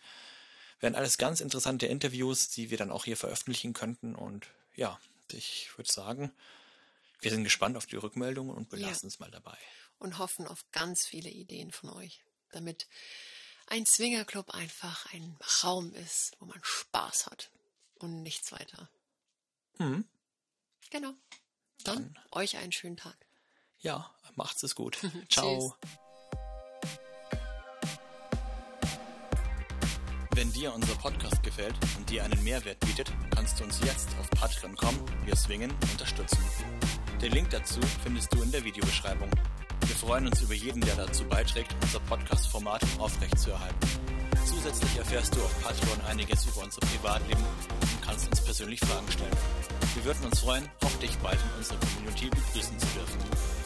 Wären 0.79 0.95
alles 0.95 1.17
ganz 1.17 1.41
interessante 1.41 1.85
Interviews, 1.85 2.49
die 2.49 2.69
wir 2.69 2.77
dann 2.77 2.91
auch 2.91 3.05
hier 3.05 3.17
veröffentlichen 3.17 3.73
könnten. 3.73 4.15
Und 4.15 4.47
ja, 4.75 4.99
ich 5.31 5.69
würde 5.77 5.91
sagen, 5.91 6.31
wir 7.21 7.31
sind 7.31 7.43
gespannt 7.43 7.77
auf 7.77 7.85
die 7.85 7.95
Rückmeldungen 7.95 8.55
und 8.55 8.69
belassen 8.69 9.07
ja. 9.07 9.13
es 9.13 9.19
mal 9.19 9.31
dabei. 9.31 9.57
Und 9.99 10.17
hoffen 10.17 10.47
auf 10.47 10.65
ganz 10.71 11.05
viele 11.05 11.29
Ideen 11.29 11.71
von 11.71 11.89
euch, 11.91 12.23
damit 12.51 12.87
ein 13.67 13.85
Swingerclub 13.85 14.49
einfach 14.49 15.11
ein 15.13 15.37
Raum 15.63 15.93
ist, 15.93 16.35
wo 16.39 16.45
man 16.45 16.59
Spaß 16.61 17.27
hat 17.27 17.49
und 17.95 18.21
nichts 18.21 18.51
weiter. 18.51 18.89
Mhm. 19.77 20.05
Genau. 20.93 21.13
Dann, 21.85 22.13
Dann 22.13 22.19
euch 22.33 22.55
einen 22.57 22.71
schönen 22.71 22.97
Tag. 22.97 23.17
Ja, 23.79 24.11
macht's 24.35 24.61
es 24.61 24.75
gut. 24.75 24.99
Ciao. 25.29 25.75
Wenn 30.35 30.53
dir 30.53 30.71
unser 30.71 30.93
Podcast 30.95 31.41
gefällt 31.41 31.73
und 31.97 32.07
dir 32.11 32.23
einen 32.23 32.43
Mehrwert 32.43 32.79
bietet, 32.81 33.11
kannst 33.33 33.59
du 33.59 33.63
uns 33.63 33.79
jetzt 33.83 34.09
auf 34.19 34.29
Patreon.com, 34.29 34.95
wir 35.25 35.35
swingen, 35.35 35.71
unterstützen. 35.93 36.37
Den 37.19 37.31
Link 37.31 37.49
dazu 37.49 37.79
findest 38.03 38.31
du 38.31 38.43
in 38.43 38.51
der 38.51 38.63
Videobeschreibung. 38.63 39.31
Wir 39.87 39.95
freuen 39.95 40.27
uns 40.27 40.41
über 40.41 40.53
jeden, 40.53 40.81
der 40.81 40.95
dazu 40.95 41.23
beiträgt, 41.25 41.75
unser 41.81 42.01
Podcast-Format 42.01 42.83
aufrechtzuerhalten. 42.99 43.89
Zusätzlich 44.45 44.95
erfährst 44.97 45.35
du 45.35 45.41
auf 45.41 45.63
Patreon 45.63 46.01
einiges 46.07 46.45
über 46.45 46.63
unser 46.63 46.81
Privatleben 46.81 47.43
und 47.43 48.01
kannst 48.03 48.27
uns 48.29 48.41
persönlich 48.41 48.79
Fragen 48.79 49.11
stellen. 49.11 49.82
Wir 49.93 50.05
würden 50.05 50.25
uns 50.25 50.39
freuen, 50.39 50.67
auch 50.83 50.99
dich 50.99 51.15
bald 51.19 51.37
in 51.39 51.57
unserer 51.57 51.77
Community 51.77 52.29
begrüßen 52.29 52.79
zu 52.79 52.87
dürfen. 52.87 53.62